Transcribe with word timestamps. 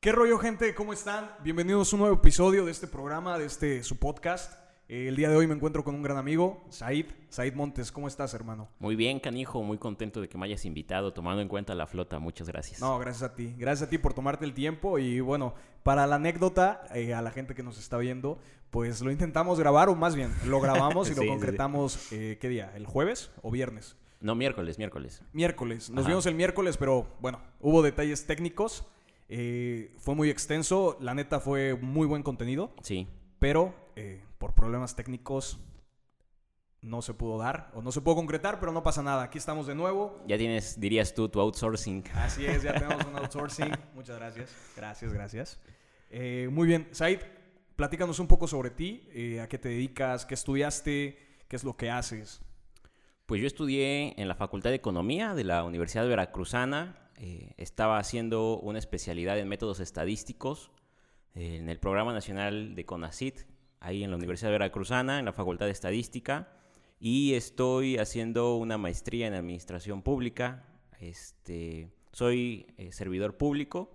¿Qué 0.00 0.12
rollo, 0.12 0.38
gente? 0.38 0.74
¿Cómo 0.76 0.92
están? 0.92 1.28
Bienvenidos 1.42 1.92
a 1.92 1.96
un 1.96 2.00
nuevo 2.02 2.14
episodio 2.16 2.64
de 2.64 2.70
este 2.70 2.86
programa, 2.86 3.36
de 3.36 3.46
este 3.46 3.82
su 3.82 3.96
podcast. 3.98 4.52
Eh, 4.88 5.08
el 5.08 5.16
día 5.16 5.28
de 5.28 5.34
hoy 5.36 5.48
me 5.48 5.54
encuentro 5.54 5.82
con 5.82 5.96
un 5.96 6.04
gran 6.04 6.16
amigo, 6.16 6.64
Said. 6.70 7.06
Said 7.30 7.54
Montes, 7.54 7.90
¿cómo 7.90 8.06
estás, 8.06 8.32
hermano? 8.32 8.68
Muy 8.78 8.94
bien, 8.94 9.18
canijo, 9.18 9.60
muy 9.64 9.76
contento 9.76 10.20
de 10.20 10.28
que 10.28 10.38
me 10.38 10.46
hayas 10.46 10.64
invitado, 10.64 11.12
tomando 11.12 11.42
en 11.42 11.48
cuenta 11.48 11.74
la 11.74 11.88
flota. 11.88 12.20
Muchas 12.20 12.46
gracias. 12.46 12.80
No, 12.80 12.96
gracias 13.00 13.24
a 13.28 13.34
ti. 13.34 13.52
Gracias 13.58 13.88
a 13.88 13.90
ti 13.90 13.98
por 13.98 14.14
tomarte 14.14 14.44
el 14.44 14.54
tiempo. 14.54 15.00
Y 15.00 15.18
bueno, 15.18 15.54
para 15.82 16.06
la 16.06 16.14
anécdota, 16.14 16.84
eh, 16.94 17.12
a 17.12 17.20
la 17.20 17.32
gente 17.32 17.56
que 17.56 17.64
nos 17.64 17.76
está 17.76 17.98
viendo, 17.98 18.38
pues 18.70 19.00
lo 19.00 19.10
intentamos 19.10 19.58
grabar, 19.58 19.88
o 19.88 19.96
más 19.96 20.14
bien, 20.14 20.32
lo 20.46 20.60
grabamos 20.60 21.08
y 21.10 21.10
lo 21.16 21.16
Sí, 21.16 21.20
sí, 21.22 21.26
sí. 21.26 21.28
concretamos, 21.28 22.12
eh, 22.12 22.38
¿qué 22.40 22.48
día? 22.48 22.70
¿El 22.76 22.86
jueves 22.86 23.32
o 23.42 23.50
viernes? 23.50 23.96
No, 24.20 24.36
miércoles, 24.36 24.78
miércoles. 24.78 25.22
Miércoles. 25.32 25.90
Nos 25.90 26.02
Ajá. 26.02 26.08
vimos 26.10 26.26
el 26.26 26.36
miércoles, 26.36 26.76
pero 26.76 27.08
bueno, 27.20 27.40
hubo 27.60 27.82
detalles 27.82 28.26
técnicos. 28.26 28.86
Eh, 29.28 29.94
fue 29.98 30.14
muy 30.14 30.30
extenso. 30.30 30.96
La 31.00 31.14
neta 31.14 31.40
fue 31.40 31.74
muy 31.74 32.06
buen 32.06 32.22
contenido. 32.22 32.72
Sí. 32.82 33.06
pero 33.38 33.74
eh, 33.96 34.24
por 34.38 34.54
problemas 34.54 34.94
técnicos 34.94 35.58
no 36.80 37.02
se 37.02 37.12
pudo 37.14 37.38
dar 37.38 37.70
o 37.74 37.82
no 37.82 37.90
se 37.90 38.00
pudo 38.00 38.14
concretar, 38.16 38.60
pero 38.60 38.72
no 38.72 38.82
pasa 38.82 39.02
nada. 39.02 39.24
Aquí 39.24 39.38
estamos 39.38 39.66
de 39.66 39.74
nuevo. 39.74 40.22
Ya 40.26 40.38
tienes, 40.38 40.78
dirías 40.78 41.14
tú, 41.14 41.28
tu 41.28 41.40
outsourcing. 41.40 42.04
Así 42.14 42.46
es, 42.46 42.62
ya 42.62 42.74
tenemos 42.74 43.04
un 43.04 43.16
outsourcing. 43.18 43.72
Muchas 43.94 44.16
gracias. 44.16 44.54
Gracias, 44.76 45.12
gracias. 45.12 45.60
Eh, 46.10 46.48
muy 46.50 46.66
bien, 46.68 46.88
Said, 46.92 47.20
platícanos 47.76 48.18
un 48.18 48.28
poco 48.28 48.46
sobre 48.46 48.70
ti, 48.70 49.08
eh, 49.12 49.40
a 49.40 49.48
qué 49.48 49.58
te 49.58 49.68
dedicas, 49.68 50.24
qué 50.24 50.34
estudiaste, 50.34 51.18
qué 51.48 51.56
es 51.56 51.64
lo 51.64 51.76
que 51.76 51.90
haces. 51.90 52.40
Pues 53.26 53.40
yo 53.40 53.46
estudié 53.46 54.14
en 54.20 54.26
la 54.28 54.34
Facultad 54.34 54.70
de 54.70 54.76
Economía 54.76 55.34
de 55.34 55.44
la 55.44 55.64
Universidad 55.64 56.08
Veracruzana. 56.08 57.07
Eh, 57.18 57.52
estaba 57.56 57.98
haciendo 57.98 58.58
una 58.58 58.78
especialidad 58.78 59.38
en 59.38 59.48
métodos 59.48 59.80
estadísticos 59.80 60.70
eh, 61.34 61.56
en 61.56 61.68
el 61.68 61.78
Programa 61.78 62.12
Nacional 62.12 62.74
de 62.74 62.84
CONACIT, 62.86 63.40
ahí 63.80 64.02
en 64.04 64.10
la 64.10 64.16
Universidad 64.16 64.50
Veracruzana, 64.50 65.18
en 65.18 65.24
la 65.24 65.32
Facultad 65.32 65.66
de 65.66 65.72
Estadística. 65.72 66.48
Y 67.00 67.34
estoy 67.34 67.98
haciendo 67.98 68.56
una 68.56 68.76
maestría 68.78 69.26
en 69.28 69.34
Administración 69.34 70.02
Pública. 70.02 70.64
Este, 71.00 71.92
soy 72.12 72.66
eh, 72.76 72.90
servidor 72.92 73.36
público 73.36 73.92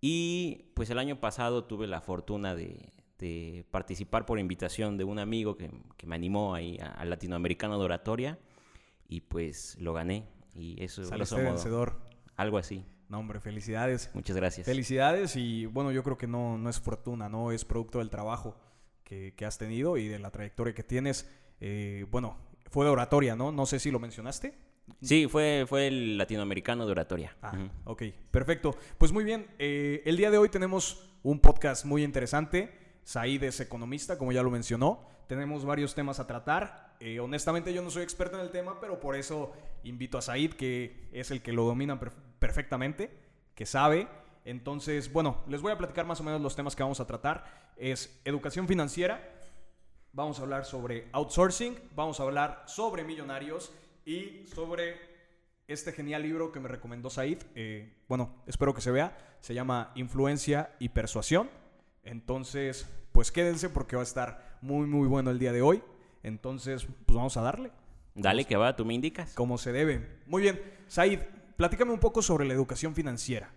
y 0.00 0.72
pues 0.74 0.90
el 0.90 0.98
año 0.98 1.20
pasado 1.20 1.64
tuve 1.64 1.86
la 1.86 2.00
fortuna 2.00 2.56
de, 2.56 2.90
de 3.18 3.64
participar 3.70 4.26
por 4.26 4.40
invitación 4.40 4.96
de 4.96 5.04
un 5.04 5.20
amigo 5.20 5.56
que, 5.56 5.70
que 5.96 6.06
me 6.08 6.16
animó 6.16 6.54
ahí 6.56 6.78
a- 6.80 6.86
al 6.88 7.10
latinoamericano 7.10 7.78
de 7.78 7.84
oratoria 7.84 8.38
y 9.08 9.20
pues 9.20 9.76
lo 9.78 9.92
gané 9.94 10.24
y 10.56 10.82
eso 10.82 11.04
Saliste 11.04 11.36
vencedor. 11.52 12.00
Algo 12.36 12.58
así. 12.58 12.84
No, 13.08 13.18
hombre, 13.18 13.40
felicidades. 13.40 14.10
Muchas 14.14 14.36
gracias. 14.36 14.66
Felicidades 14.66 15.36
y 15.36 15.66
bueno, 15.66 15.92
yo 15.92 16.02
creo 16.02 16.16
que 16.16 16.26
no, 16.26 16.56
no 16.56 16.70
es 16.70 16.80
fortuna, 16.80 17.28
no 17.28 17.52
es 17.52 17.64
producto 17.64 17.98
del 17.98 18.08
trabajo 18.08 18.56
que, 19.04 19.34
que 19.36 19.44
has 19.44 19.58
tenido 19.58 19.98
y 19.98 20.08
de 20.08 20.18
la 20.18 20.30
trayectoria 20.30 20.74
que 20.74 20.82
tienes. 20.82 21.28
Eh, 21.60 22.06
bueno, 22.10 22.38
fue 22.70 22.86
de 22.86 22.90
oratoria, 22.90 23.36
¿no? 23.36 23.52
No 23.52 23.66
sé 23.66 23.78
si 23.78 23.90
lo 23.90 23.98
mencionaste. 23.98 24.54
Sí, 25.00 25.28
fue, 25.28 25.64
fue 25.68 25.88
el 25.88 26.18
latinoamericano 26.18 26.86
de 26.86 26.92
oratoria. 26.92 27.36
Ah, 27.42 27.52
ok, 27.84 28.02
perfecto. 28.30 28.74
Pues 28.98 29.12
muy 29.12 29.24
bien, 29.24 29.46
eh, 29.58 30.02
el 30.06 30.16
día 30.16 30.30
de 30.30 30.38
hoy 30.38 30.48
tenemos 30.48 31.10
un 31.22 31.38
podcast 31.38 31.84
muy 31.84 32.02
interesante. 32.02 32.72
Said 33.04 33.42
es 33.42 33.60
economista, 33.60 34.18
como 34.18 34.32
ya 34.32 34.42
lo 34.42 34.50
mencionó. 34.50 35.06
Tenemos 35.26 35.64
varios 35.64 35.94
temas 35.94 36.20
a 36.20 36.26
tratar. 36.26 36.94
Eh, 37.00 37.20
honestamente 37.20 37.72
yo 37.72 37.82
no 37.82 37.90
soy 37.90 38.02
experto 38.02 38.36
en 38.38 38.42
el 38.42 38.50
tema, 38.50 38.80
pero 38.80 39.00
por 39.00 39.16
eso 39.16 39.52
invito 39.82 40.18
a 40.18 40.22
Said, 40.22 40.54
que 40.54 41.08
es 41.12 41.30
el 41.30 41.42
que 41.42 41.52
lo 41.52 41.64
domina 41.64 41.98
perf- 41.98 42.12
perfectamente, 42.38 43.10
que 43.54 43.66
sabe. 43.66 44.08
Entonces, 44.44 45.12
bueno, 45.12 45.42
les 45.48 45.60
voy 45.62 45.72
a 45.72 45.78
platicar 45.78 46.04
más 46.06 46.20
o 46.20 46.24
menos 46.24 46.40
los 46.40 46.56
temas 46.56 46.74
que 46.76 46.82
vamos 46.82 47.00
a 47.00 47.06
tratar. 47.06 47.72
Es 47.76 48.20
educación 48.24 48.66
financiera, 48.68 49.38
Vamos 50.14 50.38
a 50.40 50.42
hablar 50.42 50.66
sobre 50.66 51.08
outsourcing, 51.12 51.74
vamos 51.96 52.20
a 52.20 52.24
hablar 52.24 52.64
sobre 52.66 53.02
millonarios 53.02 53.72
y 54.04 54.44
sobre 54.54 55.00
este 55.68 55.90
genial 55.92 56.20
libro 56.20 56.52
que 56.52 56.60
me 56.60 56.68
recomendó 56.68 57.08
Said. 57.08 57.38
Eh, 57.54 57.94
bueno, 58.08 58.42
espero 58.46 58.74
que 58.74 58.82
se 58.82 58.90
vea. 58.90 59.16
Se 59.40 59.54
llama 59.54 59.90
Influencia 59.94 60.74
y 60.78 60.90
Persuasión. 60.90 61.48
Entonces, 62.02 62.86
pues 63.12 63.32
quédense 63.32 63.70
porque 63.70 63.96
va 63.96 64.02
a 64.02 64.04
estar 64.04 64.51
muy, 64.62 64.86
muy 64.86 65.08
bueno 65.08 65.30
el 65.30 65.38
día 65.38 65.52
de 65.52 65.62
hoy. 65.62 65.82
Entonces, 66.22 66.86
pues 67.06 67.16
vamos 67.16 67.36
a 67.36 67.42
darle, 67.42 67.72
Dale 68.14 68.44
que 68.44 68.56
va, 68.56 68.76
tú 68.76 68.84
me 68.84 68.94
indicas. 68.94 69.34
como 69.34 69.58
se 69.58 69.72
debe. 69.72 70.20
Muy 70.26 70.42
bien, 70.42 70.60
Said, 70.86 71.20
platícame 71.56 71.92
un 71.92 71.98
poco 72.00 72.22
sobre 72.22 72.46
la 72.46 72.54
educación 72.54 72.94
financiera. 72.94 73.52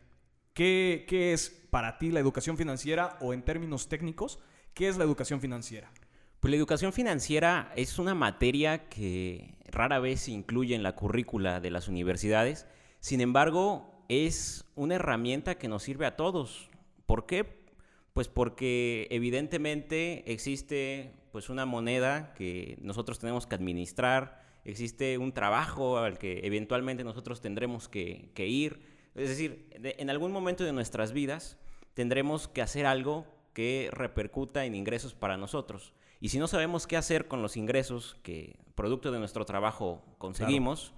¿Qué, 0.53 1.05
¿Qué 1.07 1.33
es 1.33 1.49
para 1.69 1.97
ti 1.97 2.11
la 2.11 2.19
educación 2.21 2.57
financiera 2.57 3.17
o 3.21 3.33
en 3.33 3.43
términos 3.43 3.89
técnicos, 3.89 4.39
qué 4.73 4.87
es 4.87 4.97
la 4.97 5.03
educación 5.03 5.41
financiera? 5.41 5.91
Pues 6.39 6.51
la 6.51 6.57
educación 6.57 6.93
financiera 6.93 7.71
es 7.75 7.99
una 7.99 8.15
materia 8.15 8.87
que 8.87 9.55
rara 9.71 9.99
vez 9.99 10.21
se 10.21 10.31
incluye 10.31 10.75
en 10.75 10.83
la 10.83 10.95
currícula 10.95 11.59
de 11.59 11.71
las 11.71 11.87
universidades. 11.87 12.65
Sin 12.99 13.19
embargo, 13.19 14.03
es 14.07 14.63
una 14.75 14.95
herramienta 14.95 15.55
que 15.55 15.67
nos 15.67 15.83
sirve 15.83 16.05
a 16.05 16.15
todos. 16.15 16.69
¿Por 17.05 17.25
qué? 17.25 17.64
Pues 18.15 18.29
porque 18.29 19.07
evidentemente 19.11 20.23
existe 20.31 21.11
pues 21.33 21.49
una 21.49 21.65
moneda 21.65 22.33
que 22.33 22.77
nosotros 22.81 23.19
tenemos 23.19 23.45
que 23.45 23.55
administrar, 23.55 24.41
existe 24.63 25.17
un 25.17 25.33
trabajo 25.33 25.97
al 25.97 26.17
que 26.17 26.39
eventualmente 26.43 27.03
nosotros 27.03 27.41
tendremos 27.41 27.89
que, 27.89 28.31
que 28.33 28.47
ir. 28.47 28.79
Es 29.15 29.27
decir, 29.27 29.67
de- 29.79 29.97
en 29.99 30.09
algún 30.09 30.31
momento 30.31 30.63
de 30.63 30.71
nuestras 30.71 31.11
vidas 31.11 31.57
tendremos 31.93 32.47
que 32.47 32.61
hacer 32.61 32.85
algo 32.85 33.25
que 33.53 33.89
repercuta 33.91 34.63
en 34.63 34.75
ingresos 34.75 35.13
para 35.13 35.35
nosotros. 35.35 35.93
Y 36.21 36.29
si 36.29 36.39
no 36.39 36.47
sabemos 36.47 36.87
qué 36.87 36.95
hacer 36.95 37.27
con 37.27 37.41
los 37.41 37.57
ingresos 37.57 38.15
que 38.23 38.55
producto 38.75 39.11
de 39.11 39.19
nuestro 39.19 39.43
trabajo 39.45 40.05
conseguimos, 40.19 40.93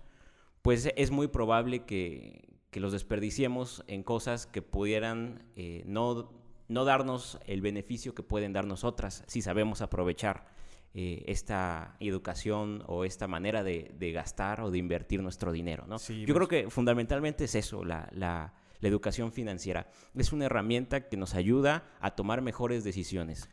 pues 0.61 0.91
es 0.95 1.09
muy 1.09 1.27
probable 1.29 1.83
que, 1.85 2.47
que 2.69 2.79
los 2.79 2.91
desperdiciemos 2.91 3.83
en 3.87 4.03
cosas 4.03 4.45
que 4.45 4.61
pudieran 4.61 5.43
eh, 5.55 5.81
no, 5.87 6.31
no 6.67 6.85
darnos 6.85 7.39
el 7.47 7.61
beneficio 7.61 8.13
que 8.13 8.23
pueden 8.23 8.53
darnos 8.53 8.83
otras 8.83 9.23
si 9.27 9.41
sabemos 9.41 9.81
aprovechar 9.81 10.45
eh, 10.93 11.23
esta 11.27 11.95
educación 11.99 12.83
o 12.87 13.03
esta 13.05 13.27
manera 13.27 13.63
de, 13.63 13.91
de 13.97 14.11
gastar 14.11 14.61
o 14.61 14.71
de 14.71 14.77
invertir 14.79 15.21
nuestro 15.21 15.51
dinero. 15.51 15.85
¿no? 15.87 15.99
Sí, 15.99 16.21
Yo 16.25 16.33
pues- 16.33 16.47
creo 16.47 16.63
que 16.65 16.69
fundamentalmente 16.69 17.43
es 17.45 17.55
eso, 17.55 17.83
la, 17.85 18.09
la- 18.11 18.53
la 18.79 18.87
educación 18.89 19.31
financiera. 19.31 19.89
Es 20.15 20.31
una 20.33 20.45
herramienta 20.45 21.09
que 21.09 21.17
nos 21.17 21.33
ayuda 21.33 21.83
a 21.99 22.11
tomar 22.15 22.41
mejores 22.41 22.83
decisiones 22.83 23.49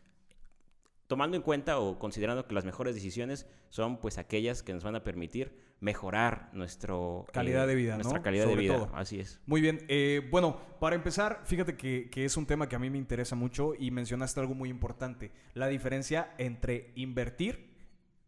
tomando 1.07 1.37
en 1.37 1.43
cuenta 1.43 1.79
o 1.79 1.99
considerando 1.99 2.47
que 2.47 2.55
las 2.55 2.65
mejores 2.65 2.95
decisiones 2.95 3.47
son 3.69 3.99
pues 3.99 4.17
aquellas 4.19 4.63
que 4.63 4.73
nos 4.73 4.85
van 4.85 4.97
a 4.97 5.05
permitir 5.05 5.55
mejorar 5.85 6.49
nuestro 6.55 7.27
Calidad 7.31 7.67
de 7.67 7.75
vida, 7.75 7.95
nuestra 7.97 8.17
¿no? 8.17 8.25
calidad 8.25 8.45
Sobre 8.45 8.57
de 8.57 8.63
vida 8.63 8.75
todo. 8.75 8.91
así 8.95 9.21
es 9.21 9.39
Muy 9.45 9.61
bien, 9.61 9.85
eh, 9.89 10.27
bueno, 10.31 10.59
para 10.81 10.97
empezar, 10.97 11.43
fíjate 11.45 11.77
que, 11.77 12.09
que 12.11 12.25
es 12.25 12.39
un 12.39 12.47
tema 12.47 12.71
que 12.71 12.75
a 12.75 12.79
mí 12.79 12.89
me 12.89 12.97
interesa 12.97 13.37
mucho 13.37 13.75
y 13.79 13.91
mencionaste 13.91 14.41
algo 14.41 14.55
muy 14.55 14.71
importante, 14.71 15.31
la 15.53 15.69
diferencia 15.69 16.35
entre 16.39 16.91
invertir 16.95 17.75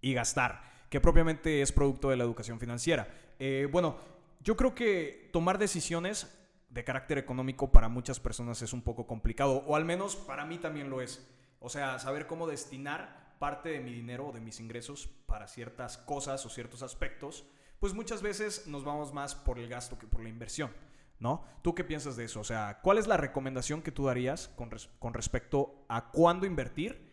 y 0.03 0.13
gastar, 0.13 0.63
que 0.91 1.01
propiamente 1.01 1.63
es 1.63 1.73
producto 1.73 2.11
de 2.11 2.17
la 2.17 2.25
educación 2.25 2.61
financiera. 2.61 3.09
Eh, 3.39 3.67
bueno, 3.73 3.97
yo 4.41 4.55
creo 4.55 4.75
que 4.75 5.31
tomar 5.33 5.57
decisiones 5.57 6.31
de 6.69 6.85
carácter 6.85 7.17
económico 7.17 7.73
para 7.73 7.89
muchas 7.89 8.21
personas 8.21 8.61
es 8.61 8.75
un 8.75 8.83
poco 8.83 9.07
complicado, 9.07 9.65
o 9.67 9.77
al 9.77 9.87
menos 9.87 10.15
para 10.15 10.45
mí 10.45 10.59
también 10.59 10.91
lo 10.91 11.01
es. 11.01 11.27
O 11.59 11.71
sea, 11.71 11.99
saber 11.99 12.27
cómo 12.27 12.47
destinar 12.47 13.26
parte 13.39 13.71
de 13.71 13.81
mi 13.81 13.93
dinero 13.93 14.29
o 14.29 14.33
de 14.33 14.41
mis 14.41 14.61
ingresos 14.61 15.09
para 15.27 15.47
ciertas 15.49 15.99
cosas 15.99 16.45
o 16.47 16.49
ciertos 16.49 16.83
aspectos, 16.83 17.45
pues 17.81 17.93
muchas 17.95 18.23
veces 18.23 18.67
nos 18.67 18.85
vamos 18.85 19.13
más 19.13 19.35
por 19.35 19.59
el 19.59 19.69
gasto 19.69 19.99
que 19.99 20.07
por 20.07 20.23
la 20.23 20.29
inversión, 20.29 20.71
¿no? 21.19 21.45
¿Tú 21.63 21.75
qué 21.75 21.85
piensas 21.85 22.17
de 22.17 22.25
eso? 22.25 22.41
O 22.41 22.45
sea, 22.45 22.81
¿cuál 22.83 22.99
es 22.99 23.07
la 23.07 23.17
recomendación 23.17 23.83
que 23.83 23.93
tú 23.93 24.05
darías 24.07 24.49
con, 24.57 24.71
res- 24.71 24.89
con 24.99 25.13
respecto 25.15 25.85
a 25.89 26.11
cuándo 26.11 26.47
invertir 26.47 27.13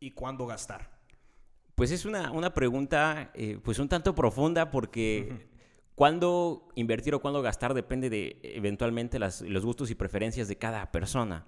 y 0.00 0.12
cuándo 0.12 0.46
gastar? 0.46 0.98
pues 1.76 1.92
es 1.92 2.04
una, 2.04 2.30
una 2.32 2.52
pregunta 2.52 3.30
eh, 3.32 3.58
pues 3.64 3.78
un 3.78 3.88
tanto 3.88 4.14
profunda 4.14 4.70
porque 4.70 5.48
cuándo 5.94 6.68
invertir 6.74 7.14
o 7.14 7.20
cuándo 7.22 7.40
gastar 7.40 7.72
depende 7.72 8.10
de 8.10 8.38
eventualmente 8.42 9.18
las- 9.18 9.40
los 9.40 9.64
gustos 9.64 9.90
y 9.90 9.94
preferencias 9.94 10.46
de 10.48 10.56
cada 10.58 10.92
persona 10.92 11.46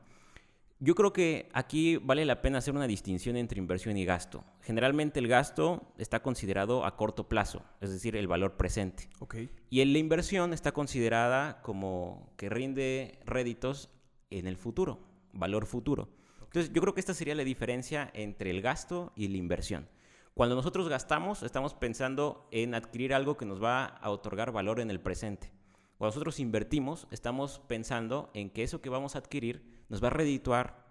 Yo 0.84 0.96
creo 0.96 1.12
que 1.12 1.48
aquí 1.52 1.96
vale 1.98 2.24
la 2.24 2.42
pena 2.42 2.58
hacer 2.58 2.74
una 2.74 2.88
distinción 2.88 3.36
entre 3.36 3.60
inversión 3.60 3.96
y 3.96 4.04
gasto. 4.04 4.42
Generalmente 4.62 5.20
el 5.20 5.28
gasto 5.28 5.92
está 5.96 6.24
considerado 6.24 6.84
a 6.84 6.96
corto 6.96 7.28
plazo, 7.28 7.62
es 7.80 7.92
decir, 7.92 8.16
el 8.16 8.26
valor 8.26 8.56
presente. 8.56 9.08
Ok. 9.20 9.36
Y 9.70 9.80
en 9.80 9.92
la 9.92 10.00
inversión 10.00 10.52
está 10.52 10.72
considerada 10.72 11.62
como 11.62 12.32
que 12.36 12.48
rinde 12.48 13.20
réditos 13.24 13.90
en 14.30 14.48
el 14.48 14.56
futuro, 14.56 14.98
valor 15.32 15.66
futuro. 15.66 16.08
Entonces, 16.46 16.72
yo 16.72 16.82
creo 16.82 16.94
que 16.94 17.00
esta 17.00 17.14
sería 17.14 17.36
la 17.36 17.44
diferencia 17.44 18.10
entre 18.12 18.50
el 18.50 18.60
gasto 18.60 19.12
y 19.14 19.28
la 19.28 19.36
inversión. 19.36 19.88
Cuando 20.34 20.56
nosotros 20.56 20.88
gastamos, 20.88 21.44
estamos 21.44 21.74
pensando 21.74 22.48
en 22.50 22.74
adquirir 22.74 23.14
algo 23.14 23.36
que 23.36 23.46
nos 23.46 23.62
va 23.62 23.84
a 23.84 24.10
otorgar 24.10 24.50
valor 24.50 24.80
en 24.80 24.90
el 24.90 24.98
presente. 24.98 25.52
Cuando 25.96 26.16
nosotros 26.16 26.40
invertimos, 26.40 27.06
estamos 27.12 27.60
pensando 27.68 28.32
en 28.34 28.50
que 28.50 28.64
eso 28.64 28.80
que 28.82 28.90
vamos 28.90 29.14
a 29.14 29.20
adquirir 29.20 29.81
nos 29.92 30.02
va 30.02 30.08
a 30.08 30.10
redituar 30.10 30.82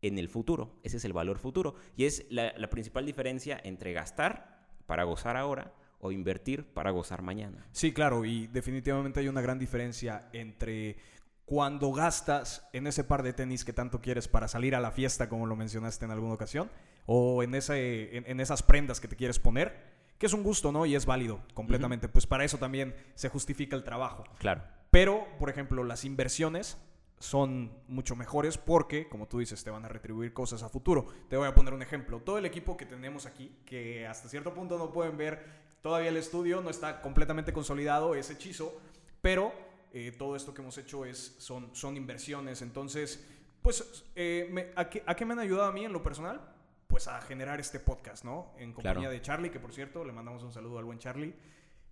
en 0.00 0.16
el 0.18 0.28
futuro. 0.28 0.78
Ese 0.84 0.98
es 0.98 1.04
el 1.04 1.12
valor 1.12 1.38
futuro. 1.38 1.74
Y 1.96 2.04
es 2.04 2.24
la, 2.30 2.54
la 2.56 2.70
principal 2.70 3.04
diferencia 3.04 3.60
entre 3.62 3.92
gastar 3.92 4.68
para 4.86 5.02
gozar 5.02 5.36
ahora 5.36 5.74
o 5.98 6.12
invertir 6.12 6.72
para 6.72 6.92
gozar 6.92 7.20
mañana. 7.20 7.66
Sí, 7.72 7.92
claro, 7.92 8.24
y 8.24 8.46
definitivamente 8.46 9.18
hay 9.18 9.28
una 9.28 9.40
gran 9.40 9.58
diferencia 9.58 10.28
entre 10.32 10.96
cuando 11.44 11.92
gastas 11.92 12.68
en 12.72 12.86
ese 12.86 13.02
par 13.02 13.24
de 13.24 13.32
tenis 13.32 13.64
que 13.64 13.72
tanto 13.72 14.00
quieres 14.00 14.28
para 14.28 14.46
salir 14.46 14.76
a 14.76 14.80
la 14.80 14.92
fiesta, 14.92 15.28
como 15.28 15.46
lo 15.46 15.56
mencionaste 15.56 16.04
en 16.04 16.12
alguna 16.12 16.34
ocasión, 16.34 16.70
o 17.06 17.42
en, 17.42 17.56
ese, 17.56 18.18
en, 18.18 18.38
esas 18.38 18.62
prendas 18.62 19.00
que 19.00 19.08
te 19.08 19.16
quieres 19.16 19.40
poner, 19.40 19.74
que 20.16 20.26
es 20.26 20.32
un 20.32 20.44
gusto, 20.44 20.70
¿no? 20.70 20.86
Y 20.86 20.94
es 20.94 21.06
válido 21.06 21.40
completamente. 21.54 22.08
Pues 22.08 22.26
para 22.26 22.44
eso 22.44 22.58
también 22.58 22.94
se 23.14 23.30
justifica 23.30 23.74
el 23.74 23.82
trabajo. 23.82 24.22
Claro. 24.38 24.62
Pero, 24.90 25.26
por 25.40 25.50
ejemplo, 25.50 25.82
las 25.84 26.04
inversiones 26.04 26.78
son 27.18 27.72
mucho 27.88 28.14
mejores 28.14 28.58
porque, 28.58 29.08
como 29.08 29.26
tú 29.26 29.38
dices, 29.38 29.62
te 29.64 29.70
van 29.70 29.84
a 29.84 29.88
retribuir 29.88 30.32
cosas 30.32 30.62
a 30.62 30.68
futuro. 30.68 31.06
Te 31.28 31.36
voy 31.36 31.48
a 31.48 31.54
poner 31.54 31.74
un 31.74 31.82
ejemplo. 31.82 32.20
Todo 32.20 32.38
el 32.38 32.46
equipo 32.46 32.76
que 32.76 32.86
tenemos 32.86 33.26
aquí, 33.26 33.56
que 33.66 34.06
hasta 34.06 34.28
cierto 34.28 34.54
punto 34.54 34.78
no 34.78 34.92
pueden 34.92 35.16
ver 35.16 35.44
todavía 35.80 36.10
el 36.10 36.16
estudio, 36.16 36.60
no 36.60 36.70
está 36.70 37.00
completamente 37.00 37.52
consolidado, 37.52 38.14
es 38.14 38.30
hechizo, 38.30 38.80
pero 39.20 39.52
eh, 39.92 40.12
todo 40.16 40.36
esto 40.36 40.54
que 40.54 40.62
hemos 40.62 40.78
hecho 40.78 41.04
es, 41.04 41.36
son, 41.38 41.74
son 41.74 41.96
inversiones. 41.96 42.62
Entonces, 42.62 43.26
pues, 43.62 44.04
eh, 44.14 44.72
¿a, 44.76 44.88
qué, 44.88 45.24
me 45.24 45.32
han 45.32 45.40
ayudado 45.40 45.68
a 45.68 45.72
mí 45.72 45.84
en 45.84 45.92
lo 45.92 46.02
personal? 46.02 46.40
Pues 46.86 47.08
a 47.08 47.20
generar 47.20 47.60
este 47.60 47.80
podcast, 47.80 48.24
¿no? 48.24 48.52
En 48.58 48.72
compañía 48.72 49.10
de 49.10 49.20
Charlie, 49.20 49.50
que 49.50 49.60
por 49.60 49.72
cierto, 49.72 50.04
le 50.04 50.12
mandamos 50.12 50.42
un 50.42 50.52
saludo 50.52 50.78
al 50.78 50.84
buen 50.84 50.98
Charlie. 50.98 51.34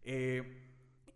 Eh, 0.04 0.62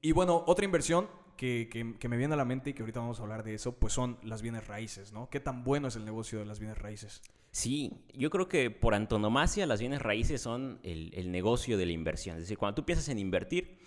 y 0.03 0.13
bueno, 0.13 0.43
otra 0.47 0.65
inversión 0.65 1.09
que, 1.41 2.09
me 2.09 2.17
viene 2.19 2.35
a 2.35 2.37
la 2.37 2.45
mente 2.45 2.71
y 2.71 2.73
que 2.75 2.83
ahorita 2.83 3.01
vamos 3.01 3.19
a 3.19 3.23
hablar 3.23 3.43
de 3.45 3.55
eso, 3.55 3.73
pues 3.73 3.95
son 3.95 4.19
las 4.23 4.43
bienes 4.43 4.67
raíces, 4.67 5.13
¿no? 5.13 5.31
¿Qué 5.31 5.41
tan 5.41 5.65
bueno 5.65 5.89
es 5.89 5.97
el 5.97 6.05
negocio 6.05 6.39
de 6.39 6.45
las 6.45 6.59
bienes 6.59 6.77
raíces? 6.77 7.23
Sí, 7.51 7.93
yo 8.13 8.29
creo 8.29 8.47
que 8.47 8.71
por 8.71 8.95
antonomasia 8.95 9.67
las 9.67 9.81
bienes 9.81 10.03
raíces 10.03 10.43
son 10.43 10.81
el, 10.83 11.33
negocio 11.33 11.79
de 11.79 11.87
la 11.87 11.93
inversión. 11.93 12.37
Es 12.37 12.43
decir, 12.43 12.59
cuando 12.59 12.75
tú 12.75 12.85
piensas 12.85 13.09
en 13.09 13.19
invertir, 13.19 13.79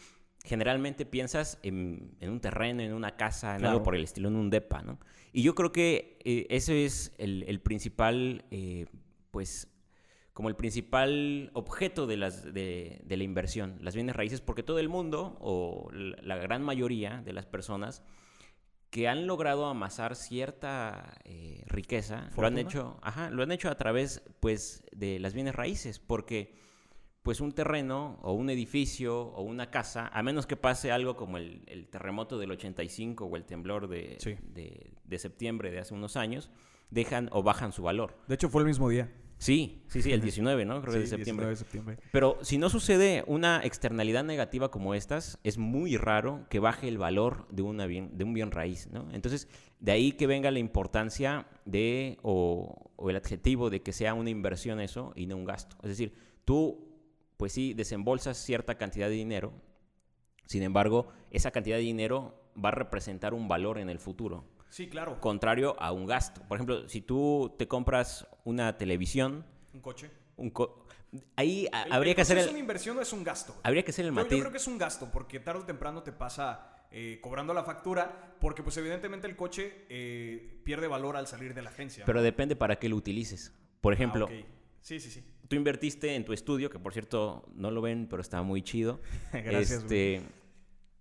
generalmente 0.44 1.06
piensas 1.06 1.60
en, 1.62 2.18
un 2.22 2.40
terreno, 2.42 2.82
en 2.82 2.92
una 2.92 3.16
casa, 3.18 3.56
en 3.56 3.66
algo 3.66 3.84
por 3.84 3.96
el 3.96 4.04
estilo, 4.04 4.30
en 4.30 4.36
un 4.36 4.50
DEPA, 4.50 4.82
¿no? 4.82 5.00
Y 5.32 5.44
yo 5.44 5.54
creo 5.54 5.72
que 5.72 6.18
eh, 6.26 6.48
ese 6.50 6.86
es 6.86 7.14
el, 7.20 7.62
principal, 7.62 8.46
eh, 8.50 8.88
pues, 9.30 9.68
como 10.34 10.50
el 10.50 10.56
principal 10.56 11.52
objeto 11.54 12.08
de, 12.08 12.18
las, 12.18 12.44
de, 12.54 13.04
la 13.08 13.24
inversión, 13.24 13.78
las 13.82 13.94
bienes 13.94 14.16
raíces, 14.16 14.42
porque 14.42 14.64
todo 14.64 14.80
el 14.80 14.90
mundo, 14.90 15.38
o 15.40 15.90
la 15.92 16.36
gran 16.38 16.64
mayoría 16.64 17.22
de 17.24 17.34
las 17.34 17.46
personas 17.46 18.04
que 18.90 19.08
han 19.08 19.26
logrado 19.28 19.68
amasar 19.68 20.16
cierta 20.16 21.20
eh, 21.24 21.64
riqueza, 21.68 22.30
lo 22.36 22.48
han, 22.48 22.58
hecho, 22.58 23.00
ajá, 23.02 23.30
lo 23.30 23.44
han 23.44 23.52
hecho 23.52 23.70
a 23.70 23.76
través 23.76 24.24
pues, 24.40 24.84
de 24.92 25.20
las 25.20 25.34
bienes 25.34 25.56
raíces, 25.56 26.00
porque 26.00 26.56
pues 27.22 27.40
un 27.40 27.54
terreno 27.54 28.20
o 28.22 28.34
un 28.34 28.50
edificio 28.50 29.22
o 29.22 29.44
una 29.44 29.72
casa, 29.72 30.10
a 30.10 30.24
menos 30.24 30.46
que 30.46 30.58
pase 30.58 30.92
algo 30.92 31.16
como 31.16 31.38
el, 31.38 31.88
terremoto 31.90 32.38
del 32.38 32.52
85 32.52 33.26
o 33.26 33.36
el 33.36 33.46
temblor 33.46 33.88
de, 33.88 34.18
de, 34.54 34.94
de 35.04 35.20
septiembre 35.20 35.72
de 35.72 35.80
hace 35.80 35.94
unos 35.94 36.18
años, 36.18 36.50
dejan 36.90 37.30
o 37.32 37.42
bajan 37.42 37.72
su 37.72 37.84
valor. 37.84 38.18
De 38.28 38.36
hecho, 38.36 38.50
fue 38.50 38.62
el 38.62 38.68
mismo 38.68 38.90
día. 38.90 39.10
Sí, 39.44 39.84
sí, 39.88 40.02
sí, 40.02 40.14
el 40.14 40.22
19, 40.22 40.64
¿no? 40.64 40.82
Creo 40.82 40.94
que 40.94 41.00
de 41.00 41.08
septiembre. 41.08 41.98
Pero 42.14 42.38
si 42.44 42.58
no 42.58 42.70
sucede 42.70 43.26
una 43.28 43.60
externalidad 43.62 44.24
negativa 44.24 44.72
como 44.72 44.94
estas, 44.94 45.38
es 45.44 45.58
muy 45.58 45.98
raro 45.98 46.46
que 46.50 46.60
baje 46.60 46.88
el 46.88 46.98
valor 46.98 47.46
de, 47.50 47.62
una 47.62 47.86
bien, 47.86 48.18
de 48.18 48.24
un 48.24 48.34
bien 48.34 48.52
raíz, 48.52 48.88
¿no? 48.88 49.12
Entonces, 49.12 49.50
de 49.82 49.92
ahí 49.92 50.14
que 50.14 50.28
venga 50.28 50.50
la 50.50 50.60
importancia 50.60 51.46
de, 51.66 52.20
o, 52.22 52.94
el 53.10 53.18
adjetivo 53.18 53.70
de 53.70 53.82
que 53.82 53.92
sea 53.92 54.14
una 54.14 54.30
inversión 54.30 54.80
eso 54.80 55.12
y 55.14 55.26
no 55.26 55.36
un 55.36 55.44
gasto. 55.44 55.76
Es 55.84 55.90
decir, 55.90 56.14
tú, 56.46 56.88
pues 57.36 57.52
sí, 57.52 57.74
desembolsas 57.74 58.38
cierta 58.38 58.76
cantidad 58.76 59.10
de 59.10 59.16
dinero, 59.16 59.52
sin 60.46 60.64
embargo, 60.64 61.10
esa 61.32 61.52
cantidad 61.52 61.76
de 61.76 61.84
dinero 61.84 62.50
va 62.64 62.70
a 62.70 62.74
representar 62.74 63.34
un 63.34 63.50
valor 63.50 63.78
en 63.78 63.90
el 63.90 64.00
futuro. 64.00 64.46
Sí, 64.74 64.88
claro. 64.88 65.22
Contrario 65.22 65.76
a 65.80 65.92
un 65.92 66.08
gasto. 66.08 66.42
Por 66.48 66.58
ejemplo, 66.58 66.90
si 66.90 67.00
tú 67.00 67.54
te 67.60 67.68
compras 67.68 68.28
una 68.44 68.76
televisión. 68.76 69.46
Un 69.72 69.82
coche. 69.82 70.10
Un 70.36 70.52
Ahí 71.36 71.68
habría 71.92 72.16
que 72.16 72.22
hacer. 72.22 72.40
¿Es 72.40 72.48
una 72.48 72.58
inversión 72.58 72.98
o 72.98 73.02
es 73.02 73.14
un 73.14 73.24
gasto? 73.24 73.56
Habría 73.62 73.84
que 73.84 73.92
hacer 73.92 74.06
el 74.06 74.12
matiz. 74.12 74.32
Yo, 74.32 74.40
creo 74.40 74.52
que 74.52 74.58
es 74.58 74.66
un 74.66 74.80
gasto, 74.80 75.12
porque 75.12 75.40
tarde 75.40 75.60
o 75.60 75.64
temprano 75.64 76.02
te 76.02 76.12
pasa 76.12 76.88
eh, 76.90 77.20
cobrando 77.22 77.54
la 77.54 77.64
factura, 77.64 78.36
porque 78.40 78.64
pues 78.64 78.76
evidentemente 78.78 79.28
el 79.28 79.36
coche 79.36 79.86
eh, 79.90 80.60
pierde 80.64 80.88
valor 80.88 81.18
al 81.18 81.28
salir 81.28 81.54
de 81.54 81.62
la 81.62 81.70
agencia. 81.70 82.04
Pero 82.08 82.24
depende 82.24 82.56
para 82.56 82.80
qué 82.80 82.90
lo 82.90 82.96
utilices. 82.96 83.54
Por 83.80 83.94
ejemplo, 83.94 84.28
ah, 84.28 84.44
sí, 84.82 85.00
sí, 85.00 85.12
sí. 85.12 85.24
tú 85.48 85.56
invertiste 85.56 86.16
en 86.16 86.26
tu 86.26 86.34
estudio, 86.34 86.72
que 86.72 86.80
por 86.80 86.94
cierto 86.94 87.48
no 87.54 87.70
lo 87.70 87.84
ven, 87.84 88.08
pero 88.10 88.24
está 88.24 88.42
muy 88.42 88.64
chido. 88.64 89.02
Gracias. 89.34 89.84
Este, 89.84 90.24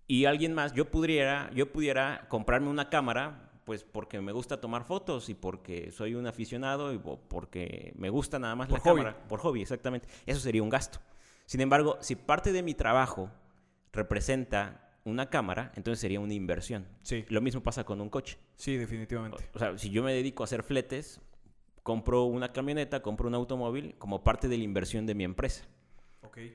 y 0.05 0.25
alguien 0.25 0.53
más, 0.53 0.75
yo 0.75 0.91
pudiera, 0.91 1.49
yo 1.55 1.71
pudiera 1.71 2.27
comprarme 2.29 2.69
una 2.69 2.91
cámara 2.91 3.49
pues 3.65 3.83
porque 3.83 4.19
me 4.21 4.31
gusta 4.31 4.59
tomar 4.59 4.83
fotos 4.83 5.29
y 5.29 5.33
porque 5.33 5.91
soy 5.91 6.15
un 6.15 6.27
aficionado 6.27 6.93
y 6.93 6.99
porque 6.99 7.93
me 7.95 8.09
gusta 8.09 8.39
nada 8.39 8.55
más 8.55 8.67
por 8.67 8.79
la 8.79 8.83
hobby. 8.83 9.01
cámara. 9.01 9.27
Por 9.27 9.39
hobby, 9.39 9.61
exactamente. 9.61 10.07
Eso 10.25 10.39
sería 10.39 10.63
un 10.63 10.69
gasto. 10.69 10.99
Sin 11.45 11.61
embargo, 11.61 11.97
si 12.01 12.15
parte 12.15 12.51
de 12.51 12.63
mi 12.63 12.73
trabajo 12.73 13.29
representa 13.91 14.91
una 15.05 15.29
cámara, 15.29 15.71
entonces 15.75 15.99
sería 15.99 16.19
una 16.19 16.33
inversión. 16.33 16.87
Sí. 17.01 17.25
Lo 17.29 17.41
mismo 17.41 17.61
pasa 17.61 17.83
con 17.83 18.01
un 18.01 18.09
coche. 18.09 18.37
Sí, 18.55 18.77
definitivamente. 18.77 19.49
O, 19.53 19.59
sea, 19.59 19.77
si 19.77 19.89
yo 19.89 20.03
me 20.03 20.13
dedico 20.13 20.43
a 20.43 20.45
hacer 20.45 20.63
fletes, 20.63 21.21
compro 21.83 22.23
una 22.23 22.53
camioneta, 22.53 23.01
compro 23.01 23.27
un 23.27 23.35
automóvil 23.35 23.95
como 23.97 24.23
parte 24.23 24.47
de 24.47 24.57
la 24.57 24.63
inversión 24.63 25.05
de 25.05 25.15
mi 25.15 25.23
empresa. 25.23 25.65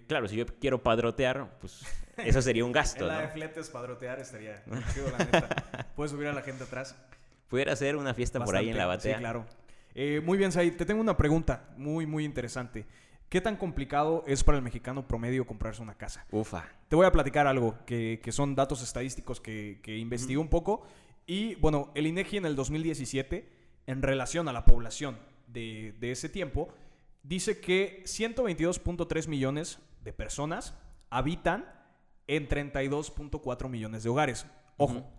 Claro, 0.06 0.28
si 0.28 0.36
yo 0.36 0.46
quiero 0.46 0.82
padrotear, 0.82 1.58
pues 1.60 1.84
eso 2.16 2.42
sería 2.42 2.64
un 2.64 2.72
gasto. 2.72 3.04
en 3.04 3.08
la 3.08 3.20
de 3.22 3.28
fletes, 3.28 3.68
padrotear 3.70 4.20
estaría 4.20 4.62
chido, 4.92 5.10
la 5.10 5.18
neta. 5.18 5.86
Puedes 5.96 6.12
subir 6.12 6.28
a 6.28 6.32
la 6.32 6.42
gente 6.42 6.64
atrás. 6.64 6.96
Pudiera 7.48 7.72
hacer 7.72 7.96
una 7.96 8.14
fiesta 8.14 8.44
por 8.44 8.56
ahí 8.56 8.70
en 8.70 8.76
la 8.76 8.86
batea. 8.86 9.14
Sí, 9.14 9.20
claro. 9.20 9.46
Eh, 9.94 10.20
muy 10.24 10.38
bien, 10.38 10.52
Said. 10.52 10.76
Te 10.76 10.84
tengo 10.84 11.00
una 11.00 11.16
pregunta 11.16 11.70
muy, 11.76 12.06
muy 12.06 12.24
interesante. 12.24 12.86
¿Qué 13.28 13.40
tan 13.40 13.56
complicado 13.56 14.24
es 14.26 14.42
para 14.42 14.56
el 14.56 14.62
mexicano 14.64 15.06
promedio 15.06 15.46
comprarse 15.46 15.82
una 15.82 15.94
casa? 15.94 16.26
Ufa. 16.30 16.64
Te 16.88 16.96
voy 16.96 17.06
a 17.06 17.12
platicar 17.12 17.46
algo, 17.46 17.78
que, 17.84 18.20
son 18.30 18.54
datos 18.54 18.82
estadísticos 18.82 19.40
que, 19.40 19.80
que 19.82 19.98
investigué 19.98 20.38
un 20.38 20.48
poco. 20.48 20.82
Y 21.26 21.56
bueno, 21.56 21.90
el 21.94 22.06
INEGI 22.06 22.38
en 22.38 22.46
el 22.46 22.56
2017, 22.56 23.50
en 23.86 24.02
relación 24.02 24.48
a 24.48 24.52
la 24.52 24.64
población 24.64 25.18
de, 25.46 25.94
de 26.00 26.12
ese 26.12 26.30
tiempo, 26.30 26.72
dice 27.22 27.60
que 27.60 28.04
122.3 28.04 29.28
millones 29.28 29.78
de 30.02 30.12
personas 30.12 30.74
habitan 31.10 31.66
en 32.26 32.48
32.4 32.48 33.68
millones 33.68 34.02
de 34.02 34.10
hogares. 34.10 34.46
Ojo, 34.76 35.10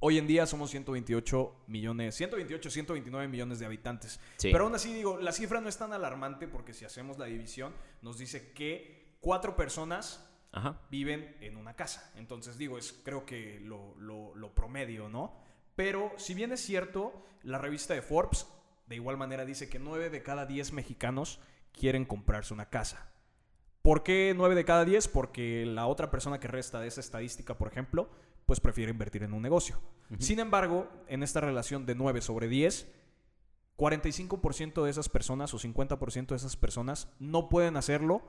hoy 0.00 0.18
en 0.18 0.26
día 0.26 0.46
somos 0.46 0.70
128 0.70 1.64
millones, 1.68 2.14
128, 2.16 2.70
129 2.70 3.28
millones 3.28 3.58
de 3.58 3.66
habitantes. 3.66 4.18
Pero 4.40 4.64
aún 4.64 4.74
así 4.74 4.92
digo, 4.92 5.18
la 5.18 5.32
cifra 5.32 5.60
no 5.60 5.68
es 5.68 5.76
tan 5.76 5.92
alarmante 5.92 6.48
porque 6.48 6.72
si 6.72 6.84
hacemos 6.84 7.18
la 7.18 7.26
división 7.26 7.74
nos 8.02 8.18
dice 8.18 8.52
que 8.52 9.16
cuatro 9.20 9.54
personas 9.54 10.26
viven 10.90 11.36
en 11.40 11.56
una 11.56 11.74
casa. 11.74 12.12
Entonces 12.16 12.58
digo, 12.58 12.78
es 12.78 12.92
creo 13.04 13.24
que 13.24 13.60
lo, 13.60 13.94
lo 13.96 14.54
promedio, 14.54 15.08
¿no? 15.08 15.38
Pero 15.76 16.12
si 16.16 16.34
bien 16.34 16.52
es 16.52 16.60
cierto, 16.60 17.24
la 17.42 17.58
revista 17.58 17.94
de 17.94 18.02
Forbes 18.02 18.46
de 18.90 18.96
igual 18.96 19.16
manera 19.16 19.44
dice 19.44 19.68
que 19.68 19.78
9 19.78 20.10
de 20.10 20.22
cada 20.24 20.46
10 20.46 20.72
mexicanos 20.72 21.38
quieren 21.72 22.04
comprarse 22.04 22.52
una 22.52 22.70
casa. 22.70 23.08
¿Por 23.82 24.02
qué 24.02 24.34
9 24.36 24.56
de 24.56 24.64
cada 24.64 24.84
10? 24.84 25.06
Porque 25.06 25.64
la 25.64 25.86
otra 25.86 26.10
persona 26.10 26.40
que 26.40 26.48
resta 26.48 26.80
de 26.80 26.88
esa 26.88 27.00
estadística, 27.00 27.56
por 27.56 27.68
ejemplo, 27.68 28.10
pues 28.46 28.58
prefiere 28.58 28.90
invertir 28.90 29.22
en 29.22 29.32
un 29.32 29.42
negocio. 29.42 29.80
Sin 30.18 30.40
embargo, 30.40 30.90
en 31.06 31.22
esta 31.22 31.40
relación 31.40 31.86
de 31.86 31.94
9 31.94 32.20
sobre 32.20 32.48
10, 32.48 32.88
45% 33.76 34.82
de 34.82 34.90
esas 34.90 35.08
personas 35.08 35.54
o 35.54 35.58
50% 35.58 36.26
de 36.26 36.36
esas 36.36 36.56
personas 36.56 37.08
no 37.20 37.48
pueden 37.48 37.76
hacerlo 37.76 38.22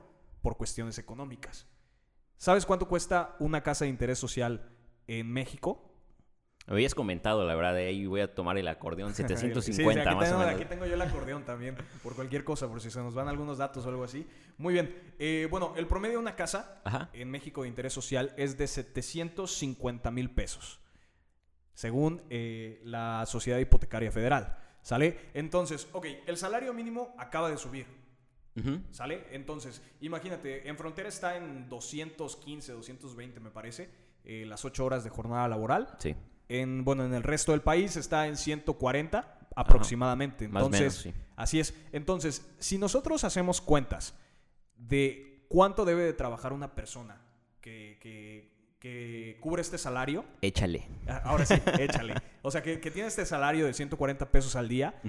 por 0.44 0.58
cuestiones 0.58 1.00
económicas. 1.00 1.65
¿Sabes 2.38 2.68
cuánto 2.68 2.88
cuesta 2.88 3.36
una 3.39 3.63
casa 3.63 3.86
de 3.86 3.89
interés 3.89 4.20
social 4.20 4.70
en 5.08 5.27
México? 5.27 5.90
Me 6.68 6.74
habías 6.74 6.94
comentado, 6.94 7.46
la 7.46 7.56
verdad, 7.56 7.74
de 7.74 7.88
ahí 7.88 8.06
voy 8.06 8.22
a 8.22 8.34
tomar 8.34 8.58
el 8.58 8.68
acordeón 8.68 9.13
750 9.15 9.63
sí, 10.03 10.08
aquí 10.08 10.15
más 10.15 10.25
tengo, 10.25 10.38
o 10.38 10.46
menos. 10.46 10.56
Aquí 10.56 10.65
tengo 10.65 10.86
yo 10.86 10.94
el 10.94 11.01
acordeón 11.01 11.44
también, 11.44 11.75
por 12.03 12.15
cualquier 12.15 12.44
cosa, 12.44 12.68
por 12.68 12.82
si 12.82 12.91
se 12.91 13.00
nos 13.00 13.13
van 13.13 13.27
algunos 13.27 13.58
datos 13.58 13.86
o 13.86 13.89
algo 13.89 14.03
así. 14.03 14.27
Muy 14.58 14.74
bien. 14.74 15.13
Eh, 15.20 15.48
bueno, 15.50 15.74
el 15.75 15.88
promedio 15.88 16.13
de 16.13 16.20
una 16.20 16.36
casa 16.36 16.82
en 17.13 17.30
México 17.30 17.63
de 17.63 17.68
interés 17.68 17.94
social 17.94 18.34
es 18.38 18.58
de 18.58 18.68
750 18.68 20.12
mil 20.12 20.30
pesos, 20.30 20.80
según 21.74 22.22
eh, 22.30 22.82
la 22.84 23.25
Sociedad 23.25 23.58
Hipotecaria 23.60 24.12
Federal. 24.12 24.58
¿Sale? 24.84 25.30
Entonces, 25.36 25.88
ok, 25.91 26.08
el 26.25 26.38
salario 26.38 26.74
mínimo 26.74 27.13
acaba 27.18 27.50
de 27.50 27.58
subir. 27.58 27.86
¿Sale? 28.91 29.25
Entonces, 29.32 29.82
imagínate, 30.01 30.68
en 30.68 30.77
frontera 30.77 31.08
está 31.08 31.38
en 31.38 31.70
215, 31.70 32.74
220, 32.74 33.39
me 33.39 33.50
parece 33.50 33.89
eh, 34.25 34.44
las 34.46 34.65
8 34.65 34.86
horas 34.86 35.03
de 35.03 35.10
jornada 35.10 35.48
laboral. 35.48 35.96
Sí. 36.00 36.15
En, 36.60 36.84
bueno, 36.84 37.05
en 37.05 37.13
el 37.13 37.24
resto 37.24 37.51
del 37.53 37.62
país 37.62 37.96
está 37.96 38.27
en 38.27 38.36
140 38.38 39.39
aproximadamente. 39.55 40.46
Entonces, 40.46 40.79
menos, 40.79 40.96
sí. 40.96 41.13
así 41.36 41.60
es. 41.60 41.74
Entonces, 41.91 42.46
si 42.60 42.77
nosotros 42.77 43.24
hacemos 43.24 43.62
cuentas 43.62 44.13
de 44.77 45.46
cuánto 45.48 45.86
debe 45.86 46.03
de 46.03 46.13
trabajar 46.13 46.53
una 46.53 46.75
persona 46.75 47.22
que, 47.62 47.98
que- 48.01 48.51
que 48.79 49.38
cubre 49.41 49.62
este 49.62 49.77
salario, 49.77 50.25
Échale. 50.41 50.88
ah, 51.08 51.22
ahora 51.25 51.46
sí, 51.46 51.53
échale. 51.79 52.15
O 52.41 52.50
sea, 52.50 52.63
que, 52.63 52.79
que 52.79 52.89
tiene 52.89 53.08
este 53.10 53.27
salario 53.27 53.67
de 53.67 53.74
140 53.75 54.31
pesos 54.31 54.55
al 54.55 54.67
día, 54.67 55.00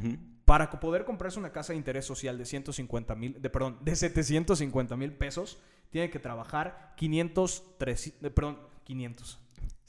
para 0.44 0.68
poder 0.78 1.06
comprarse 1.06 1.38
una 1.38 1.52
casa 1.52 1.72
de 1.72 1.78
interés 1.78 2.04
social 2.04 2.36
de 2.36 2.44
150 2.44 3.14
mil, 3.14 3.40
de, 3.40 3.48
perdón, 3.48 3.78
de 3.80 3.96
750 3.96 4.94
mil 4.98 5.14
pesos, 5.14 5.58
tiene 5.88 6.10
que 6.10 6.18
trabajar 6.18 6.92
500, 6.98 7.64
treci- 7.78 8.12
de- 8.20 8.30
perdón, 8.30 8.58
500, 8.84 9.40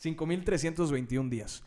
5.321 0.02 1.30
días, 1.30 1.64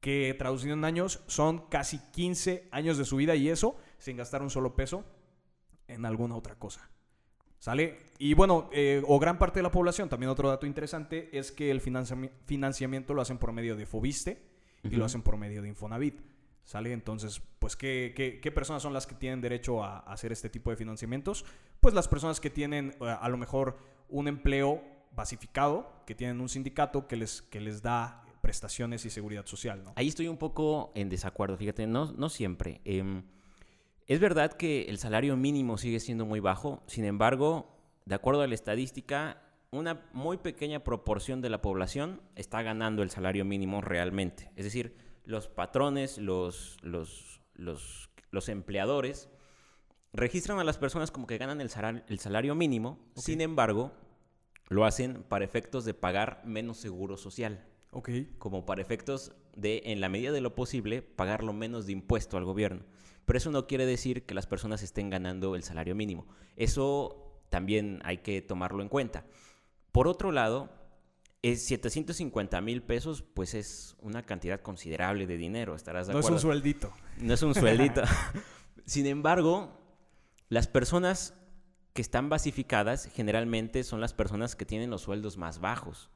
que 0.00 0.34
traducido 0.38 0.74
en 0.74 0.84
años 0.84 1.22
son 1.26 1.66
casi 1.68 1.98
15 2.12 2.68
años 2.70 2.98
de 2.98 3.04
su 3.04 3.16
vida 3.16 3.34
y 3.34 3.48
eso 3.48 3.76
sin 3.98 4.16
gastar 4.16 4.42
un 4.42 4.50
solo 4.50 4.74
peso 4.76 5.04
en 5.88 6.04
alguna 6.04 6.36
otra 6.36 6.54
cosa. 6.56 6.90
¿Sale? 7.58 7.98
Y 8.18 8.34
bueno, 8.34 8.68
eh, 8.72 9.02
o 9.06 9.18
gran 9.18 9.38
parte 9.38 9.58
de 9.60 9.62
la 9.62 9.70
población, 9.70 10.10
también 10.10 10.28
otro 10.28 10.50
dato 10.50 10.66
interesante 10.66 11.30
es 11.38 11.50
que 11.50 11.70
el 11.70 11.80
financiami- 11.80 12.30
financiamiento 12.44 13.14
lo 13.14 13.22
hacen 13.22 13.38
por 13.38 13.52
medio 13.52 13.74
de 13.74 13.86
Fobiste 13.86 14.42
y 14.82 14.90
lo 14.96 15.06
hacen 15.06 15.22
por 15.22 15.38
medio 15.38 15.62
de 15.62 15.68
Infonavit. 15.68 16.20
¿Sale? 16.64 16.92
Entonces, 16.92 17.42
pues, 17.58 17.76
¿qué, 17.76 18.12
qué, 18.16 18.40
qué 18.40 18.50
personas 18.50 18.82
son 18.82 18.92
las 18.94 19.06
que 19.06 19.14
tienen 19.14 19.40
derecho 19.42 19.82
a, 19.82 19.98
a 19.98 20.12
hacer 20.12 20.32
este 20.32 20.48
tipo 20.50 20.70
de 20.70 20.76
financiamientos? 20.76 21.44
Pues 21.80 21.94
las 21.94 22.08
personas 22.08 22.40
que 22.40 22.48
tienen 22.50 22.94
eh, 23.00 23.16
a 23.20 23.28
lo 23.30 23.36
mejor 23.38 23.78
un 24.08 24.28
empleo 24.28 24.82
basificado, 25.14 26.02
que 26.06 26.14
tienen 26.14 26.40
un 26.40 26.48
sindicato 26.48 27.06
que 27.06 27.16
les, 27.16 27.42
que 27.42 27.60
les 27.60 27.82
da 27.82 28.24
prestaciones 28.40 29.04
y 29.06 29.10
seguridad 29.10 29.46
social, 29.46 29.82
¿no? 29.82 29.92
Ahí 29.96 30.08
estoy 30.08 30.28
un 30.28 30.36
poco 30.36 30.92
en 30.94 31.08
desacuerdo, 31.08 31.56
fíjate, 31.56 31.86
no, 31.86 32.12
no 32.12 32.28
siempre. 32.28 32.80
Em, 32.84 33.24
es 34.06 34.20
verdad 34.20 34.52
que 34.52 34.82
el 34.82 34.98
salario 34.98 35.36
mínimo 35.36 35.78
sigue 35.78 35.98
siendo 35.98 36.26
muy 36.26 36.40
bajo, 36.40 36.82
sin 36.86 37.04
embargo, 37.06 37.74
de 38.04 38.14
acuerdo 38.14 38.42
a 38.42 38.46
la 38.46 38.54
estadística, 38.54 39.40
una 39.70 40.06
muy 40.12 40.36
pequeña 40.36 40.84
proporción 40.84 41.40
de 41.40 41.50
la 41.50 41.62
población 41.62 42.20
está 42.36 42.62
ganando 42.62 43.02
el 43.02 43.10
salario 43.10 43.44
mínimo 43.44 43.80
realmente. 43.80 44.50
Es 44.56 44.64
decir, 44.64 44.94
los 45.24 45.48
patrones, 45.48 46.18
los, 46.18 46.76
los, 46.82 47.40
los, 47.54 48.10
los 48.30 48.48
empleadores, 48.48 49.30
registran 50.12 50.58
a 50.60 50.64
las 50.64 50.78
personas 50.78 51.10
como 51.10 51.26
que 51.26 51.38
ganan 51.38 51.60
el 51.60 51.70
salario, 51.70 52.02
el 52.08 52.18
salario 52.18 52.54
mínimo, 52.54 52.98
sin 53.16 53.40
embargo, 53.40 53.92
lo 54.68 54.84
hacen 54.84 55.24
para 55.28 55.44
efectos 55.44 55.84
de 55.84 55.94
pagar 55.94 56.42
menos 56.44 56.78
seguro 56.78 57.16
social 57.16 57.66
Ok. 57.90 58.10
como 58.38 58.64
para 58.66 58.82
efectos 58.82 59.32
de, 59.56 59.82
en 59.86 60.00
la 60.00 60.08
medida 60.08 60.32
de 60.32 60.40
lo 60.40 60.54
posible, 60.54 61.02
pagar 61.02 61.44
lo 61.44 61.52
menos 61.52 61.86
de 61.86 61.92
impuesto 61.92 62.36
al 62.36 62.44
gobierno. 62.44 62.82
Pero 63.24 63.36
eso 63.36 63.50
no 63.50 63.66
quiere 63.66 63.86
decir 63.86 64.26
que 64.26 64.34
las 64.34 64.46
personas 64.46 64.82
estén 64.82 65.10
ganando 65.10 65.54
el 65.54 65.62
salario 65.62 65.94
mínimo. 65.94 66.26
Eso 66.56 67.40
también 67.50 68.00
hay 68.04 68.18
que 68.18 68.42
tomarlo 68.42 68.82
en 68.82 68.88
cuenta. 68.88 69.24
Por 69.92 70.08
otro 70.08 70.32
lado, 70.32 70.70
es 71.40 71.64
750 71.66 72.60
mil 72.62 72.82
pesos, 72.82 73.22
pues 73.22 73.54
es 73.54 73.96
una 74.00 74.22
cantidad 74.24 74.60
considerable 74.60 75.26
de 75.26 75.36
dinero, 75.36 75.74
¿estarás 75.74 76.06
de 76.06 76.14
No 76.14 76.18
es 76.18 76.24
acuerdo? 76.26 76.36
un 76.36 76.40
sueldito. 76.52 76.92
No 77.18 77.34
es 77.34 77.42
un 77.42 77.54
sueldito. 77.54 78.02
Sin 78.86 79.06
embargo, 79.06 79.78
las 80.48 80.66
personas 80.68 81.34
que 81.94 82.02
están 82.02 82.28
basificadas 82.28 83.08
generalmente 83.14 83.82
son 83.84 84.00
las 84.00 84.12
personas 84.12 84.56
que 84.56 84.66
tienen 84.66 84.90
los 84.90 85.02
sueldos 85.02 85.38
más 85.38 85.60
bajos. 85.60 86.10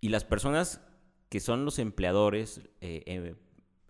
Y 0.00 0.10
las 0.10 0.24
personas 0.24 0.80
que 1.30 1.40
son 1.40 1.64
los 1.64 1.78
empleadores, 1.78 2.58
eh, 2.80 3.02
eh, 3.06 3.34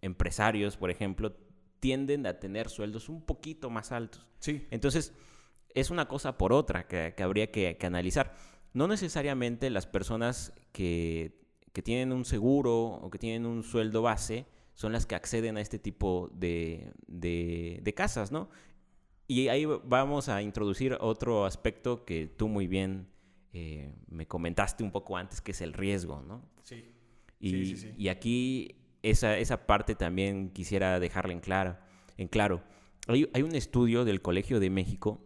empresarios, 0.00 0.76
por 0.76 0.91
ejemplo, 0.91 1.37
tienden 1.81 2.26
a 2.26 2.38
tener 2.38 2.71
sueldos 2.71 3.09
un 3.09 3.21
poquito 3.21 3.69
más 3.69 3.93
altos. 3.93 4.26
Sí. 4.38 4.67
Entonces, 4.71 5.12
es 5.75 5.91
una 5.91 6.07
cosa 6.07 6.38
por 6.38 6.53
otra 6.53 6.87
que, 6.87 7.14
que 7.17 7.23
habría 7.23 7.50
que, 7.50 7.76
que 7.76 7.87
analizar. 7.87 8.35
No 8.73 8.87
necesariamente 8.87 9.69
las 9.71 9.87
personas 9.87 10.53
que, 10.73 11.41
que 11.73 11.83
tienen 11.83 12.12
un 12.12 12.25
seguro 12.25 12.85
o 12.85 13.11
que 13.11 13.19
tienen 13.19 13.45
un 13.45 13.64
sueldo 13.64 14.03
base 14.03 14.47
son 14.75 14.93
las 14.93 15.05
que 15.05 15.14
acceden 15.17 15.57
a 15.57 15.61
este 15.61 15.79
tipo 15.81 16.31
de, 16.33 16.93
de- 17.07 17.81
de 17.83 17.95
casas, 17.95 18.31
¿no? 18.33 18.49
Y 19.26 19.49
ahí 19.49 19.66
vamos 19.85 20.28
a 20.28 20.43
introducir 20.43 20.97
otro 21.00 21.47
aspecto 21.47 22.04
que 22.04 22.26
tú 22.26 22.49
muy 22.49 22.66
bien 22.66 23.09
eh, 23.52 23.93
me 24.09 24.26
comentaste 24.26 24.83
un 24.85 24.90
poco 24.90 25.16
antes, 25.16 25.40
que 25.40 25.52
es 25.52 25.61
el 25.61 25.73
riesgo, 25.73 26.23
¿no? 26.23 26.43
Sí. 26.62 26.93
Y, 27.40 27.50
Sí, 27.50 27.66
sí, 27.66 27.76
sí. 27.76 27.95
y 27.97 28.09
aquí 28.09 28.76
esa, 29.02 29.37
esa 29.38 29.66
parte 29.66 29.95
también 29.95 30.50
quisiera 30.50 30.99
dejarla 30.99 31.33
en, 31.33 31.40
clara, 31.40 31.87
en 32.16 32.28
claro. 32.28 32.62
Hay, 33.07 33.28
hay 33.35 33.43
un 33.43 33.54
estudio 33.54 34.04
del 34.04 34.23
Colegio 34.23 34.61
de 34.61 34.71
México 34.71 35.21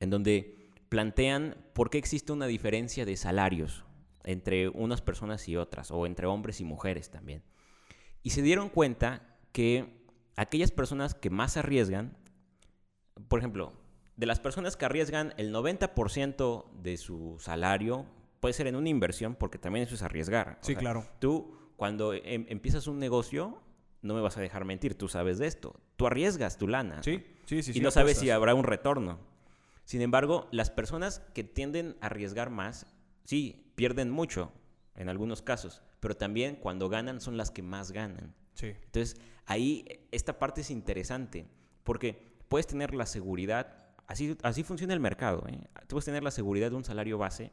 en 0.00 0.10
donde 0.10 0.70
plantean 0.88 1.56
por 1.74 1.90
qué 1.90 1.98
existe 1.98 2.32
una 2.32 2.46
diferencia 2.46 3.04
de 3.04 3.16
salarios 3.16 3.84
entre 4.24 4.68
unas 4.68 5.00
personas 5.00 5.48
y 5.48 5.56
otras, 5.56 5.90
o 5.90 6.06
entre 6.06 6.26
hombres 6.26 6.60
y 6.60 6.64
mujeres 6.64 7.10
también. 7.10 7.42
Y 8.22 8.30
se 8.30 8.42
dieron 8.42 8.68
cuenta 8.68 9.38
que 9.52 10.02
aquellas 10.36 10.70
personas 10.70 11.14
que 11.14 11.30
más 11.30 11.56
arriesgan, 11.56 12.16
por 13.28 13.38
ejemplo, 13.38 13.72
de 14.16 14.26
las 14.26 14.40
personas 14.40 14.76
que 14.76 14.84
arriesgan 14.84 15.34
el 15.36 15.52
90% 15.52 16.64
de 16.82 16.96
su 16.96 17.36
salario, 17.38 18.06
puede 18.40 18.52
ser 18.52 18.66
en 18.66 18.76
una 18.76 18.88
inversión, 18.88 19.34
porque 19.34 19.58
también 19.58 19.86
eso 19.86 19.94
es 19.94 20.02
arriesgar. 20.02 20.58
O 20.60 20.64
Sí, 20.64 20.72
sea, 20.72 20.80
claro. 20.80 21.06
Tú, 21.18 21.56
cuando 21.76 22.12
em- 22.14 22.46
empiezas 22.48 22.86
un 22.86 22.98
negocio, 22.98 23.60
no 24.02 24.14
me 24.14 24.20
vas 24.20 24.36
a 24.36 24.40
dejar 24.40 24.64
mentir, 24.64 24.94
tú 24.96 25.08
sabes 25.08 25.38
de 25.38 25.46
esto. 25.46 25.80
Tú 25.96 26.06
arriesgas 26.06 26.56
tu 26.58 26.68
lana. 26.68 27.02
Sí, 27.02 27.24
sí, 27.46 27.62
sí. 27.62 27.70
y 27.70 27.74
sí, 27.74 27.80
no 27.80 27.90
sabes 27.90 28.18
si 28.18 28.30
habrá 28.30 28.54
un 28.54 28.64
retorno. 28.64 29.18
Sin 29.84 30.02
embargo, 30.02 30.48
las 30.52 30.70
personas 30.70 31.20
que 31.34 31.44
tienden 31.44 31.96
a 32.00 32.06
arriesgar 32.06 32.50
más, 32.50 32.86
sí, 33.24 33.72
pierden 33.74 34.10
mucho 34.10 34.52
en 34.94 35.08
algunos 35.08 35.42
casos, 35.42 35.82
pero 36.00 36.16
también 36.16 36.56
cuando 36.56 36.88
ganan 36.88 37.20
son 37.20 37.36
las 37.36 37.50
que 37.50 37.62
más 37.62 37.90
ganan. 37.92 38.34
Sí. 38.54 38.68
Entonces, 38.84 39.20
ahí 39.46 39.84
esta 40.10 40.38
parte 40.38 40.60
es 40.60 40.70
interesante, 40.70 41.48
porque 41.84 42.27
puedes 42.48 42.66
tener 42.66 42.94
la 42.94 43.06
seguridad, 43.06 43.74
así, 44.06 44.36
así 44.42 44.62
funciona 44.62 44.94
el 44.94 45.00
mercado, 45.00 45.44
¿eh? 45.48 45.68
tú 45.82 45.96
puedes 45.96 46.04
tener 46.04 46.22
la 46.22 46.30
seguridad 46.30 46.70
de 46.70 46.76
un 46.76 46.84
salario 46.84 47.18
base 47.18 47.52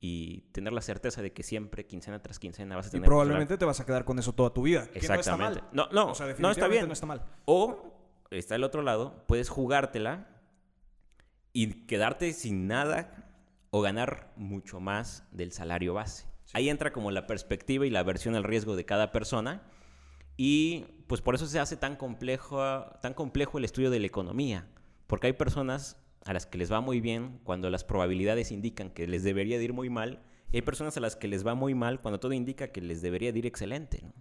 y 0.00 0.42
tener 0.52 0.72
la 0.72 0.80
certeza 0.80 1.22
de 1.22 1.32
que 1.32 1.42
siempre, 1.42 1.86
quincena 1.86 2.20
tras 2.20 2.38
quincena, 2.38 2.76
vas 2.76 2.86
a 2.86 2.88
Y 2.88 2.92
tener... 2.92 3.04
tu 3.04 3.08
probablemente 3.08 3.56
te 3.58 3.64
vas 3.64 3.80
a 3.80 3.86
quedar 3.86 4.04
con 4.04 4.18
eso 4.18 4.32
toda 4.32 4.50
tu 4.50 4.62
vida. 4.62 4.88
que 4.90 4.98
Exactamente. 4.98 5.42
No 5.42 5.48
está 5.48 5.62
mal. 5.62 5.68
No, 5.72 5.88
no, 5.92 6.12
O 6.12 6.14
sea, 6.14 6.26
no 6.26 6.28
definitivamente 6.28 6.60
está 6.60 6.68
bien. 6.68 6.86
No 6.86 6.92
está 6.92 7.06
mal. 7.06 7.24
O 7.46 7.98
está 8.30 8.54
el 8.54 8.64
otro 8.64 8.82
lado, 8.82 9.24
puedes 9.26 9.48
jugártela 9.48 10.28
y 11.52 11.86
quedarte 11.86 12.32
sin 12.32 12.68
nada 12.68 13.28
o 13.70 13.80
ganar 13.80 14.32
mucho 14.36 14.80
más 14.80 15.26
del 15.32 15.52
salario 15.52 15.94
base. 15.94 16.26
Ahí 16.52 16.68
entra 16.68 16.92
como 16.92 17.10
la 17.10 17.26
perspectiva 17.26 17.84
y 17.86 17.90
la 17.90 18.02
versión 18.02 18.34
al 18.34 18.44
riesgo 18.44 18.76
de 18.76 18.84
cada 18.84 19.10
persona 19.12 19.62
y 20.38 20.86
pues 21.08 21.20
por 21.20 21.34
eso 21.34 21.46
se 21.46 21.58
hace 21.58 21.76
tan 21.76 21.96
complejo, 21.96 22.62
tan 23.02 23.12
complejo 23.12 23.58
el 23.58 23.64
estudio 23.64 23.90
de 23.90 23.98
la 23.98 24.06
economía, 24.06 24.68
porque 25.06 25.26
hay 25.26 25.32
personas 25.34 26.00
a 26.24 26.32
las 26.32 26.46
que 26.46 26.56
les 26.56 26.72
va 26.72 26.80
muy 26.80 27.00
bien 27.00 27.40
cuando 27.42 27.68
las 27.68 27.84
probabilidades 27.84 28.52
indican 28.52 28.90
que 28.90 29.06
les 29.06 29.24
debería 29.24 29.58
de 29.58 29.64
ir 29.64 29.72
muy 29.72 29.90
mal 29.90 30.22
y 30.52 30.56
hay 30.56 30.62
personas 30.62 30.96
a 30.96 31.00
las 31.00 31.16
que 31.16 31.28
les 31.28 31.46
va 31.46 31.54
muy 31.54 31.74
mal 31.74 32.00
cuando 32.00 32.20
todo 32.20 32.32
indica 32.32 32.68
que 32.68 32.80
les 32.80 33.02
debería 33.02 33.32
de 33.32 33.40
ir 33.40 33.46
excelente. 33.46 34.00
¿no? 34.02 34.12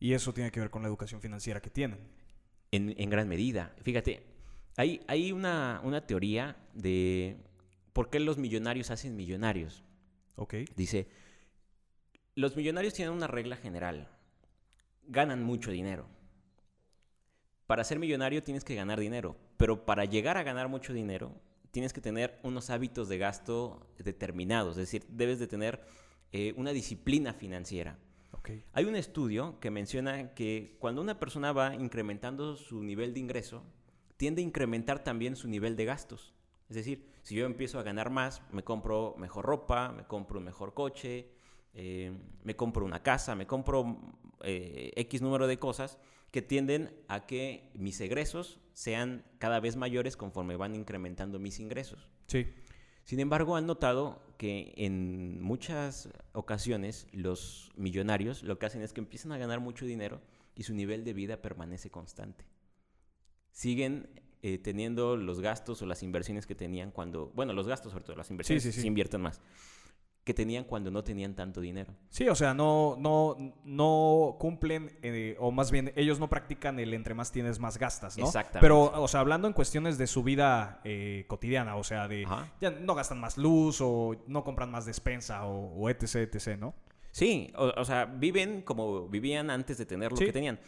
Y 0.00 0.14
eso 0.14 0.32
tiene 0.32 0.50
que 0.50 0.60
ver 0.60 0.70
con 0.70 0.82
la 0.82 0.88
educación 0.88 1.20
financiera 1.20 1.60
que 1.60 1.70
tienen. 1.70 1.98
En, 2.72 2.94
en 2.98 3.10
gran 3.10 3.28
medida. 3.28 3.74
Fíjate, 3.82 4.24
hay, 4.76 5.00
hay 5.06 5.30
una, 5.30 5.80
una 5.84 6.04
teoría 6.06 6.56
de 6.74 7.36
por 7.92 8.10
qué 8.10 8.18
los 8.18 8.38
millonarios 8.38 8.90
hacen 8.90 9.14
millonarios. 9.14 9.84
Ok. 10.34 10.54
Dice, 10.74 11.08
los 12.34 12.56
millonarios 12.56 12.94
tienen 12.94 13.14
una 13.14 13.28
regla 13.28 13.56
general. 13.56 14.08
Ganan 15.08 15.42
mucho 15.42 15.70
dinero. 15.70 16.06
Para 17.66 17.84
ser 17.84 17.98
millonario 17.98 18.42
tienes 18.42 18.64
que 18.64 18.74
ganar 18.74 19.00
dinero, 19.00 19.36
pero 19.56 19.84
para 19.84 20.04
llegar 20.04 20.36
a 20.36 20.42
ganar 20.42 20.68
mucho 20.68 20.92
dinero 20.92 21.32
tienes 21.70 21.92
que 21.92 22.00
tener 22.00 22.38
unos 22.42 22.70
hábitos 22.70 23.08
de 23.08 23.18
gasto 23.18 23.86
determinados, 23.98 24.78
es 24.78 24.90
decir, 24.90 25.04
debes 25.08 25.38
de 25.38 25.46
tener 25.46 25.82
eh, 26.32 26.54
una 26.56 26.72
disciplina 26.72 27.34
financiera. 27.34 27.98
Hay 28.72 28.84
un 28.84 28.94
estudio 28.94 29.58
que 29.58 29.70
menciona 29.70 30.32
que 30.34 30.76
cuando 30.78 31.02
una 31.02 31.18
persona 31.18 31.52
va 31.52 31.74
incrementando 31.74 32.56
su 32.56 32.82
nivel 32.82 33.12
de 33.12 33.20
ingreso, 33.20 33.64
tiende 34.16 34.40
a 34.40 34.44
incrementar 34.44 35.02
también 35.02 35.36
su 35.36 35.48
nivel 35.48 35.74
de 35.74 35.84
gastos. 35.84 36.32
Es 36.68 36.76
decir, 36.76 37.10
si 37.22 37.34
yo 37.34 37.44
empiezo 37.44 37.78
a 37.78 37.82
ganar 37.82 38.10
más, 38.10 38.42
me 38.52 38.62
compro 38.62 39.14
mejor 39.18 39.44
ropa, 39.44 39.92
me 39.92 40.04
compro 40.04 40.38
un 40.38 40.44
mejor 40.44 40.74
coche, 40.74 41.28
eh, 41.78 42.10
me 42.42 42.56
compro 42.56 42.86
una 42.86 43.02
casa, 43.02 43.34
me 43.34 43.46
compro 43.46 43.98
eh, 44.42 44.92
X 44.96 45.20
número 45.20 45.46
de 45.46 45.58
cosas 45.58 45.98
que 46.30 46.40
tienden 46.40 46.90
a 47.06 47.26
que 47.26 47.70
mis 47.74 48.00
egresos 48.00 48.60
sean 48.72 49.24
cada 49.38 49.60
vez 49.60 49.76
mayores 49.76 50.16
conforme 50.16 50.56
van 50.56 50.74
incrementando 50.74 51.38
mis 51.38 51.60
ingresos. 51.60 52.08
Sí. 52.28 52.46
Sin 53.04 53.20
embargo, 53.20 53.56
han 53.56 53.66
notado 53.66 54.22
que 54.38 54.72
en 54.76 55.40
muchas 55.42 56.08
ocasiones 56.32 57.06
los 57.12 57.70
millonarios 57.76 58.42
lo 58.42 58.58
que 58.58 58.66
hacen 58.66 58.80
es 58.82 58.94
que 58.94 59.00
empiezan 59.00 59.32
a 59.32 59.38
ganar 59.38 59.60
mucho 59.60 59.84
dinero 59.84 60.22
y 60.54 60.62
su 60.62 60.74
nivel 60.74 61.04
de 61.04 61.12
vida 61.12 61.42
permanece 61.42 61.90
constante. 61.90 62.46
Siguen 63.52 64.08
eh, 64.42 64.58
teniendo 64.58 65.16
los 65.16 65.40
gastos 65.40 65.82
o 65.82 65.86
las 65.86 66.02
inversiones 66.02 66.46
que 66.46 66.54
tenían 66.54 66.90
cuando, 66.90 67.32
bueno, 67.34 67.52
los 67.52 67.68
gastos 67.68 67.92
sobre 67.92 68.04
todo, 68.04 68.16
las 68.16 68.30
inversiones 68.30 68.62
sí, 68.62 68.72
sí. 68.72 68.80
se 68.80 68.86
invierten 68.86 69.20
más, 69.20 69.42
que 70.26 70.34
tenían 70.34 70.64
cuando 70.64 70.90
no 70.90 71.04
tenían 71.04 71.36
tanto 71.36 71.60
dinero. 71.60 71.94
Sí, 72.08 72.28
o 72.28 72.34
sea, 72.34 72.52
no, 72.52 72.96
no, 72.98 73.36
no 73.64 74.34
cumplen, 74.40 74.98
eh, 75.02 75.36
o 75.38 75.52
más 75.52 75.70
bien, 75.70 75.92
ellos 75.94 76.18
no 76.18 76.28
practican 76.28 76.80
el 76.80 76.94
entre 76.94 77.14
más 77.14 77.30
tienes, 77.30 77.60
más 77.60 77.78
gastas, 77.78 78.18
¿no? 78.18 78.26
Exactamente. 78.26 78.58
Pero, 78.60 79.00
o 79.00 79.06
sea, 79.06 79.20
hablando 79.20 79.46
en 79.46 79.54
cuestiones 79.54 79.98
de 79.98 80.08
su 80.08 80.24
vida 80.24 80.80
eh, 80.82 81.26
cotidiana, 81.28 81.76
o 81.76 81.84
sea, 81.84 82.08
de 82.08 82.24
Ajá. 82.24 82.52
ya 82.60 82.72
no 82.72 82.96
gastan 82.96 83.20
más 83.20 83.38
luz 83.38 83.78
o 83.80 84.16
no 84.26 84.42
compran 84.42 84.68
más 84.68 84.84
despensa 84.84 85.46
o, 85.46 85.72
o 85.72 85.88
etc, 85.90 86.16
etc, 86.16 86.58
¿no? 86.58 86.74
Sí, 87.12 87.52
o, 87.56 87.72
o 87.76 87.84
sea, 87.84 88.06
viven 88.06 88.62
como 88.62 89.06
vivían 89.08 89.48
antes 89.48 89.78
de 89.78 89.86
tener 89.86 90.10
lo 90.10 90.16
Sí. 90.16 90.24
que 90.26 90.32
tenían. 90.32 90.58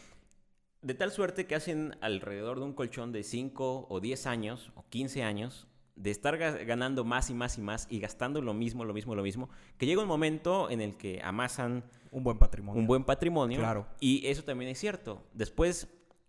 De 0.83 0.95
tal 0.95 1.11
suerte 1.11 1.49
que 1.49 1.57
hacen 1.57 1.97
alrededor 2.00 2.61
de 2.61 2.65
un 2.65 2.75
colchón 2.75 3.11
de 3.11 3.25
5 3.25 3.88
o 3.91 3.99
10 4.00 4.27
años 4.29 4.71
o 4.77 4.85
15 4.88 5.25
años 5.25 5.67
de 5.99 6.11
estar 6.11 6.38
ga- 6.38 6.64
ganando 6.64 7.05
más 7.05 7.28
y 7.31 7.35
más 7.35 7.59
y 7.59 7.61
más 7.61 7.87
y 7.90 7.99
gastando 8.00 8.40
lo 8.40 8.55
mismo, 8.55 8.85
lo 8.85 8.95
mismo, 8.95 9.14
lo 9.14 9.23
mismo, 9.23 9.49
que 9.76 9.87
llega 9.87 10.00
un 10.00 10.09
momento 10.09 10.71
en 10.71 10.81
el 10.81 10.97
que 10.97 11.21
amasan 11.23 11.85
Un 12.12 12.23
buen 12.25 12.38
patrimonio. 12.38 12.81
un 12.81 12.87
buen 12.87 13.05
patrimonio. 13.05 13.59
Claro. 13.59 13.87
Y 14.00 14.26
eso 14.26 14.45
también 14.45 14.71
es 14.71 14.78
cierto. 14.78 15.23
Después, 15.35 15.88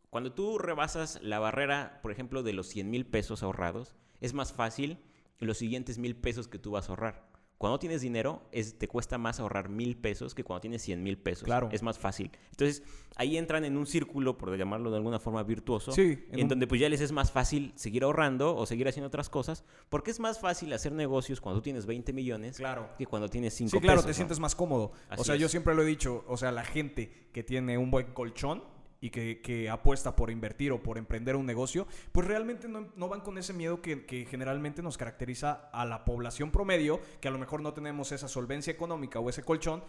cuando 0.10 0.34
tú 0.34 0.58
rebasas 0.58 1.20
la 1.22 1.40
barrera, 1.40 2.00
por 2.02 2.12
ejemplo, 2.12 2.42
de 2.44 2.54
los 2.54 2.68
100 2.68 2.90
mil 2.90 3.06
pesos 3.06 3.44
ahorrados, 3.44 3.96
es 4.22 4.34
más 4.34 4.52
fácil 4.54 4.98
los 5.40 5.58
siguientes 5.58 6.00
mil 6.00 6.16
pesos 6.16 6.48
que 6.48 6.58
tú 6.60 6.72
vas 6.72 6.90
a 6.90 6.94
ahorrar. 6.94 7.29
Cuando 7.60 7.78
tienes 7.78 8.00
dinero, 8.02 8.42
es, 8.54 8.80
te 8.80 8.88
cuesta 8.88 9.18
más 9.18 9.40
ahorrar 9.42 9.68
mil 9.70 9.98
pesos 9.98 10.34
que 10.34 10.44
cuando 10.46 10.62
tienes 10.62 10.82
100 10.82 11.04
mil 11.04 11.18
pesos. 11.18 11.44
Claro. 11.44 11.68
Es 11.74 11.84
más 11.84 12.00
fácil. 12.00 12.32
Entonces, 12.52 12.82
ahí 13.18 13.38
entran 13.38 13.66
en 13.66 13.76
un 13.76 13.86
círculo, 13.86 14.38
por 14.38 14.58
llamarlo 14.58 14.90
de 14.90 14.96
alguna 14.96 15.20
forma 15.20 15.44
virtuoso, 15.44 15.92
Sí, 15.92 16.24
en 16.32 16.40
en, 16.40 16.42
un- 16.44 16.48
donde 16.48 16.68
pues 16.68 16.80
ya 16.80 16.88
les 16.88 17.02
es 17.02 17.12
más 17.12 17.32
fácil 17.34 17.74
seguir 17.76 18.04
ahorrando 18.06 18.56
o 18.56 18.66
seguir 18.66 18.88
haciendo 18.88 19.08
otras 19.10 19.30
cosas, 19.30 19.66
porque 19.90 20.10
es 20.10 20.22
más 20.22 20.40
fácil 20.40 20.72
hacer 20.72 20.94
negocios 20.94 21.42
cuando 21.42 21.60
tú 21.60 21.64
tienes 21.66 21.86
20 21.86 22.14
millones 22.14 22.56
Claro. 22.56 22.90
que 22.98 23.06
cuando 23.06 23.28
tienes 23.28 23.54
5 23.54 23.72
Sí, 23.72 23.80
claro, 23.82 23.98
pesos. 23.98 24.06
te 24.06 24.12
¿no? 24.12 24.16
sientes 24.16 24.40
más 24.40 24.56
cómodo. 24.56 24.94
o 25.18 25.24
sea, 25.26 25.36
yo 25.36 25.50
siempre 25.50 25.76
lo 25.76 25.82
he 25.84 25.86
dicho, 25.86 26.24
o 26.30 26.38
sea, 26.38 26.54
la 26.54 26.64
gente 26.64 27.28
que 27.34 27.44
tiene 27.44 27.78
un 27.78 27.92
buen 27.92 28.14
colchón 28.14 28.64
y 29.02 29.10
que, 29.12 29.42
que 29.42 29.70
apuesta 29.70 30.16
por 30.16 30.30
invertir 30.30 30.72
o 30.72 30.84
por 30.84 30.98
emprender 30.98 31.36
un 31.36 31.46
negocio, 31.46 31.88
pues 32.12 32.28
realmente 32.28 32.68
no, 32.68 32.90
no 32.96 33.08
van 33.08 33.22
con 33.22 33.38
ese 33.38 33.54
miedo 33.54 33.82
que, 33.82 34.06
que 34.06 34.26
generalmente 34.26 34.82
nos 34.82 34.98
caracteriza 34.98 35.70
a 35.72 35.86
la 35.86 36.04
población 36.06 36.52
promedio, 36.52 37.00
que 37.22 37.28
a 37.28 37.32
lo 37.32 37.38
mejor 37.40 37.62
no 37.62 37.74
tenemos 37.74 38.12
esa 38.12 38.28
solvencia 38.28 38.72
económica 38.72 39.20
o 39.20 39.30
ese 39.30 39.44
colchón, 39.44 39.84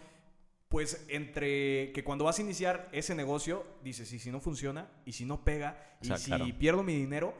pues 0.69 1.05
entre 1.09 1.91
que 1.91 2.03
cuando 2.05 2.23
vas 2.23 2.39
a 2.39 2.41
iniciar 2.41 2.87
ese 2.93 3.13
negocio, 3.13 3.65
dices, 3.83 4.11
y 4.13 4.19
si 4.19 4.31
no 4.31 4.39
funciona, 4.39 4.89
y 5.05 5.11
si 5.11 5.25
no 5.25 5.43
pega, 5.43 5.97
y 6.01 6.05
Exacto, 6.07 6.23
si 6.23 6.27
claro. 6.31 6.45
pierdo 6.57 6.83
mi 6.83 6.95
dinero, 6.95 7.33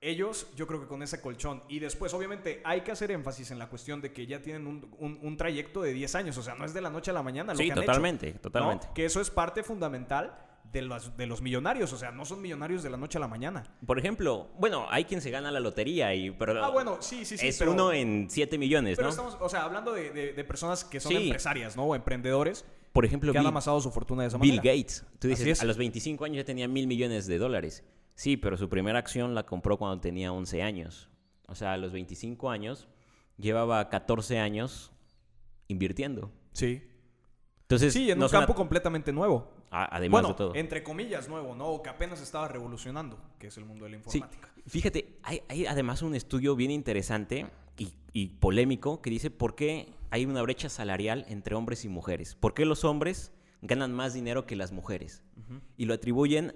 ellos, 0.00 0.48
yo 0.56 0.66
creo 0.66 0.80
que 0.80 0.86
con 0.88 1.02
ese 1.02 1.20
colchón. 1.20 1.62
Y 1.68 1.78
después, 1.78 2.12
obviamente, 2.14 2.60
hay 2.64 2.80
que 2.80 2.90
hacer 2.90 3.10
énfasis 3.12 3.50
en 3.52 3.58
la 3.58 3.68
cuestión 3.68 4.00
de 4.00 4.12
que 4.12 4.26
ya 4.26 4.40
tienen 4.42 4.66
un, 4.66 4.90
un- 4.98 5.18
un 5.22 5.36
trayecto 5.36 5.82
de 5.82 5.92
10 5.92 6.14
años. 6.16 6.36
O 6.38 6.42
sea, 6.42 6.54
no 6.56 6.64
es 6.64 6.74
de 6.74 6.80
la 6.80 6.90
noche 6.90 7.10
a 7.12 7.14
la 7.14 7.22
mañana 7.22 7.52
lo 7.52 7.58
Sí, 7.58 7.66
que 7.66 7.72
han 7.72 7.78
hecho, 7.78 7.86
totalmente, 7.86 8.32
¿no? 8.32 8.40
totalmente. 8.40 8.88
Que 8.94 9.04
eso 9.04 9.20
es 9.20 9.30
parte 9.30 9.62
fundamental 9.62 10.34
de 10.64 10.82
los, 10.82 11.16
de 11.16 11.26
los 11.26 11.42
millonarios. 11.42 11.92
O 11.92 11.98
sea, 11.98 12.10
no 12.12 12.24
son 12.24 12.40
millonarios 12.40 12.82
de 12.82 12.90
la 12.90 12.96
noche 12.96 13.18
a 13.18 13.20
la 13.20 13.28
mañana. 13.28 13.62
Por 13.86 13.98
ejemplo, 13.98 14.48
bueno, 14.58 14.86
hay 14.90 15.04
quien 15.04 15.20
se 15.20 15.30
gana 15.30 15.50
la 15.50 15.60
lotería 15.60 16.14
y 16.14 16.30
pero 16.30 16.64
Ah, 16.64 16.70
bueno, 16.70 16.98
sí, 17.00 17.24
sí, 17.24 17.36
sí. 17.36 17.48
es 17.48 17.58
pero, 17.58 17.72
uno 17.72 17.92
en 17.92 18.28
7 18.30 18.56
millones, 18.58 18.96
pero 18.96 19.06
¿no? 19.06 19.10
estamos, 19.10 19.36
o 19.40 19.48
sea, 19.48 19.64
hablando 19.64 19.92
de, 19.92 20.10
de- 20.10 20.32
de 20.32 20.44
personas 20.44 20.84
que 20.84 21.00
son 21.00 21.12
Sí. 21.12 21.24
empresarias, 21.24 21.76
¿no? 21.76 21.84
O 21.84 21.94
emprendedores 21.94 22.64
Por 22.92 23.04
ejemplo, 23.04 23.32
que 23.32 23.38
han 23.38 23.42
Bill, 23.44 23.48
amasado 23.48 23.80
su 23.80 23.90
fortuna 23.90 24.22
de 24.22 24.28
esa 24.28 24.38
Bill 24.38 24.56
manera. 24.56 24.74
Gates. 24.76 25.04
Tú 25.18 25.28
dices, 25.28 25.46
es. 25.46 25.62
a 25.62 25.64
los 25.64 25.76
25 25.76 26.24
años 26.24 26.38
ya 26.38 26.44
tenía 26.44 26.68
mil 26.68 26.86
millones 26.86 27.26
de 27.26 27.38
dólares. 27.38 27.84
Sí, 28.14 28.36
pero 28.36 28.56
su 28.58 28.68
primera 28.68 28.98
acción 28.98 29.34
la 29.34 29.44
compró 29.46 29.78
cuando 29.78 30.00
tenía 30.00 30.32
11 30.32 30.62
años. 30.62 31.08
O 31.48 31.54
sea, 31.54 31.72
a 31.72 31.76
los 31.78 31.92
25 31.92 32.50
años 32.50 32.88
llevaba 33.38 33.88
14 33.88 34.38
años 34.38 34.92
invirtiendo. 35.68 36.30
Sí. 36.52 36.82
Entonces, 37.62 37.92
Sí, 37.94 38.10
en 38.10 38.18
no 38.18 38.26
un 38.26 38.30
campo 38.30 38.54
completamente 38.54 39.12
nuevo. 39.12 39.50
Además 39.74 40.22
bueno, 40.22 40.28
de 40.28 40.34
todo. 40.34 40.54
entre 40.54 40.82
comillas 40.82 41.28
nuevo, 41.28 41.54
¿no? 41.54 41.68
O 41.68 41.82
que 41.82 41.88
apenas 41.90 42.20
estaba 42.20 42.46
revolucionando, 42.48 43.18
que 43.38 43.46
es 43.48 43.56
el 43.56 43.64
mundo 43.64 43.84
de 43.86 43.92
la 43.92 43.96
Sí, 44.06 44.18
informática. 44.18 44.52
fíjate, 44.66 45.18
hay, 45.22 45.42
hay 45.48 45.66
además 45.66 46.02
un 46.02 46.14
estudio 46.14 46.54
bien 46.56 46.70
interesante 46.70 47.46
y, 47.78 47.94
y 48.12 48.26
polémico 48.28 49.00
que 49.00 49.08
dice 49.10 49.30
por 49.30 49.54
qué 49.54 49.92
hay 50.10 50.26
una 50.26 50.42
brecha 50.42 50.68
salarial 50.68 51.24
entre 51.28 51.54
hombres 51.54 51.84
y 51.84 51.88
mujeres. 51.88 52.34
¿Por 52.34 52.52
qué 52.52 52.66
los 52.66 52.84
hombres 52.84 53.32
ganan 53.62 53.92
más 53.94 54.12
dinero 54.12 54.44
que 54.46 54.56
las 54.56 54.72
mujeres? 54.72 55.22
Y 55.78 55.86
lo 55.86 55.94
atribuyen 55.94 56.54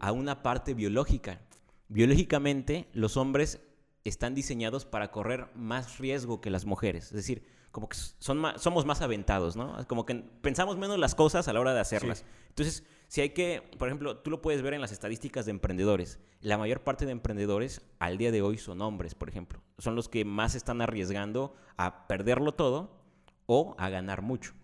a 0.00 0.10
una 0.12 0.42
parte 0.42 0.74
biológica. 0.74 1.40
Biológicamente, 1.88 2.88
los 2.92 3.16
hombres 3.16 3.60
están 4.04 4.34
diseñados 4.34 4.84
para 4.84 5.10
correr 5.10 5.48
más 5.54 5.98
riesgo 5.98 6.40
que 6.40 6.50
las 6.50 6.64
mujeres. 6.64 7.06
Es 7.06 7.12
decir, 7.12 7.44
como 7.78 7.88
que 7.88 7.96
son 7.96 8.38
ma- 8.38 8.58
somos 8.58 8.84
más 8.84 9.02
aventados, 9.02 9.54
¿no? 9.54 9.76
Como 9.86 10.04
que 10.04 10.16
pensamos 10.16 10.76
menos 10.76 10.98
las 10.98 11.14
cosas 11.14 11.46
a 11.46 11.52
la 11.52 11.60
hora 11.60 11.72
de 11.74 11.78
hacerlas. 11.80 12.24
Entonces, 12.48 12.82
si 13.06 13.20
hay 13.20 13.30
que, 13.30 13.62
por 13.78 13.86
ejemplo, 13.86 14.16
tú 14.18 14.30
lo 14.32 14.42
puedes 14.42 14.62
ver 14.62 14.74
en 14.74 14.80
las 14.80 14.90
estadísticas 14.90 15.44
de 15.46 15.52
emprendedores. 15.52 16.18
La 16.40 16.58
mayor 16.58 16.82
parte 16.82 17.06
de 17.06 17.12
emprendedores 17.12 17.82
al 18.00 18.18
día 18.18 18.32
de 18.32 18.42
hoy 18.42 18.58
son 18.58 18.82
hombres, 18.82 19.14
por 19.14 19.28
ejemplo. 19.28 19.62
Son 19.78 19.94
los 19.94 20.08
que 20.08 20.24
más 20.24 20.56
están 20.56 20.80
arriesgando 20.80 21.54
a 21.76 22.08
perderlo 22.08 22.52
todo 22.52 23.00
o 23.46 23.76
a 23.78 23.88
ganar 23.90 24.22
mucho. 24.22 24.54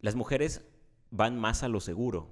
Las 0.00 0.14
mujeres 0.14 0.62
van 1.10 1.38
más 1.38 1.62
a 1.62 1.68
lo 1.68 1.80
seguro. 1.80 2.30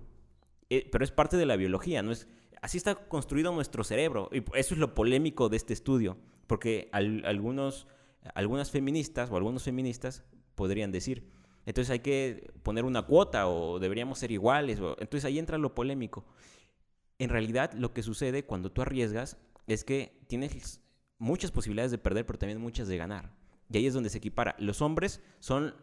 Eh, 0.71 0.89
pero 0.91 1.05
es 1.05 1.11
parte 1.11 1.37
de 1.37 1.45
la 1.45 1.57
biología, 1.57 2.03
¿no? 2.03 2.11
Es, 2.11 2.27
así 2.63 2.79
está 2.79 2.95
construido 2.95 3.53
nuestro 3.53 3.85
cerebro. 3.85 4.31
Y 4.33 4.39
eso 4.59 4.75
es 4.75 4.79
lo 4.81 4.95
polémico 4.95 5.51
de 5.51 5.59
este 5.59 5.75
estudio. 5.75 6.17
Porque 6.47 6.89
al- 6.93 7.25
algunos, 7.27 7.87
algunas 8.35 8.71
feministas 8.71 9.31
o 9.31 9.37
algunos 9.37 9.65
feministas 9.65 10.23
podrían 10.55 10.93
decir, 10.93 11.29
entonces 11.67 11.91
hay 11.91 12.01
que 12.01 12.53
poner 12.63 12.85
una 12.85 13.03
cuota 13.03 13.49
o 13.49 13.79
deberíamos 13.79 14.19
ser 14.19 14.31
iguales. 14.33 14.81
o- 14.81 14.97
entonces 14.99 15.25
ahí 15.25 15.39
entra 15.39 15.59
lo 15.59 15.75
polémico. 15.75 16.25
En 17.19 17.29
realidad 17.31 17.73
lo 17.75 17.93
que 17.93 18.03
sucede 18.03 18.45
cuando 18.45 18.73
tú 18.73 18.83
arriesgas 18.83 19.37
es 19.67 19.85
que 19.85 20.21
tienes 20.27 20.81
muchas 21.19 21.53
posibilidades 21.53 21.93
de 21.93 21.99
perder, 21.99 22.27
pero 22.27 22.39
también 22.39 22.61
muchas 22.61 22.89
de 22.89 22.97
ganar. 22.97 23.33
Y 23.71 23.77
ahí 23.79 23.87
es 23.87 23.95
donde 23.95 24.11
se 24.11 24.19
equipara. 24.19 24.55
Los 24.59 24.83
hombres 24.83 25.21
son... 25.39 25.75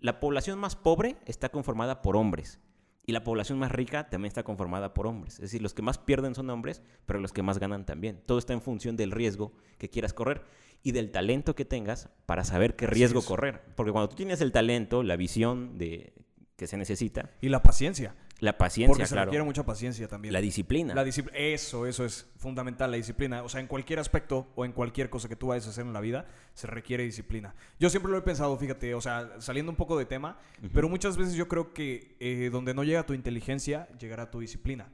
La 0.00 0.20
población 0.20 0.58
más 0.60 0.76
pobre 0.76 1.16
está 1.26 1.48
conformada 1.50 2.02
por 2.02 2.16
hombres. 2.16 2.60
Y 3.08 3.12
la 3.12 3.24
población 3.24 3.58
más 3.58 3.72
rica 3.72 4.10
también 4.10 4.28
está 4.28 4.42
conformada 4.42 4.92
por 4.92 5.06
hombres. 5.06 5.36
Es 5.36 5.40
decir, 5.40 5.62
los 5.62 5.72
que 5.72 5.80
más 5.80 5.96
pierden 5.96 6.34
son 6.34 6.50
hombres, 6.50 6.82
pero 7.06 7.18
los 7.18 7.32
que 7.32 7.42
más 7.42 7.58
ganan 7.58 7.86
también. 7.86 8.20
Todo 8.26 8.36
está 8.36 8.52
en 8.52 8.60
función 8.60 8.98
del 8.98 9.12
riesgo 9.12 9.54
que 9.78 9.88
quieras 9.88 10.12
correr 10.12 10.42
y 10.82 10.92
del 10.92 11.10
talento 11.10 11.54
que 11.54 11.64
tengas 11.64 12.10
para 12.26 12.44
saber 12.44 12.76
qué 12.76 12.86
riesgo 12.86 13.20
es. 13.20 13.24
correr. 13.24 13.62
Porque 13.76 13.92
cuando 13.92 14.10
tú 14.10 14.16
tienes 14.16 14.42
el 14.42 14.52
talento, 14.52 15.02
la 15.02 15.16
visión 15.16 15.78
de 15.78 16.12
que 16.56 16.66
se 16.66 16.76
necesita, 16.76 17.30
Y 17.40 17.48
la 17.48 17.62
paciencia. 17.62 18.14
La 18.40 18.56
paciencia, 18.56 18.92
Porque 18.92 19.06
se 19.06 19.14
claro, 19.14 19.26
requiere 19.30 19.44
mucha 19.44 19.66
paciencia 19.66 20.06
también. 20.06 20.32
la 20.32 20.40
disciplina. 20.40 20.94
La 20.94 21.04
discipl- 21.04 21.30
eso, 21.34 21.86
eso 21.86 22.04
es 22.04 22.30
fundamental, 22.36 22.90
la 22.90 22.96
disciplina. 22.96 23.42
O 23.42 23.48
sea, 23.48 23.60
en 23.60 23.66
cualquier 23.66 23.98
aspecto 23.98 24.46
o 24.54 24.64
en 24.64 24.72
cualquier 24.72 25.10
cosa 25.10 25.28
que 25.28 25.34
tú 25.36 25.48
vayas 25.48 25.66
a 25.66 25.70
hacer 25.70 25.84
en 25.84 25.92
la 25.92 26.00
vida, 26.00 26.26
se 26.54 26.66
requiere 26.68 27.02
disciplina. 27.04 27.54
Yo 27.80 27.90
siempre 27.90 28.12
lo 28.12 28.18
he 28.18 28.22
pensado, 28.22 28.56
fíjate, 28.56 28.94
o 28.94 29.00
sea, 29.00 29.40
saliendo 29.40 29.70
un 29.72 29.76
poco 29.76 29.98
de 29.98 30.04
tema, 30.06 30.38
pero 30.72 30.88
muchas 30.88 31.16
veces 31.16 31.34
yo 31.34 31.48
creo 31.48 31.72
que 31.74 32.16
eh, 32.20 32.48
donde 32.52 32.74
no 32.74 32.84
llega 32.84 33.04
tu 33.04 33.12
inteligencia, 33.14 33.88
llegará 33.98 34.30
tu 34.30 34.38
disciplina. 34.40 34.88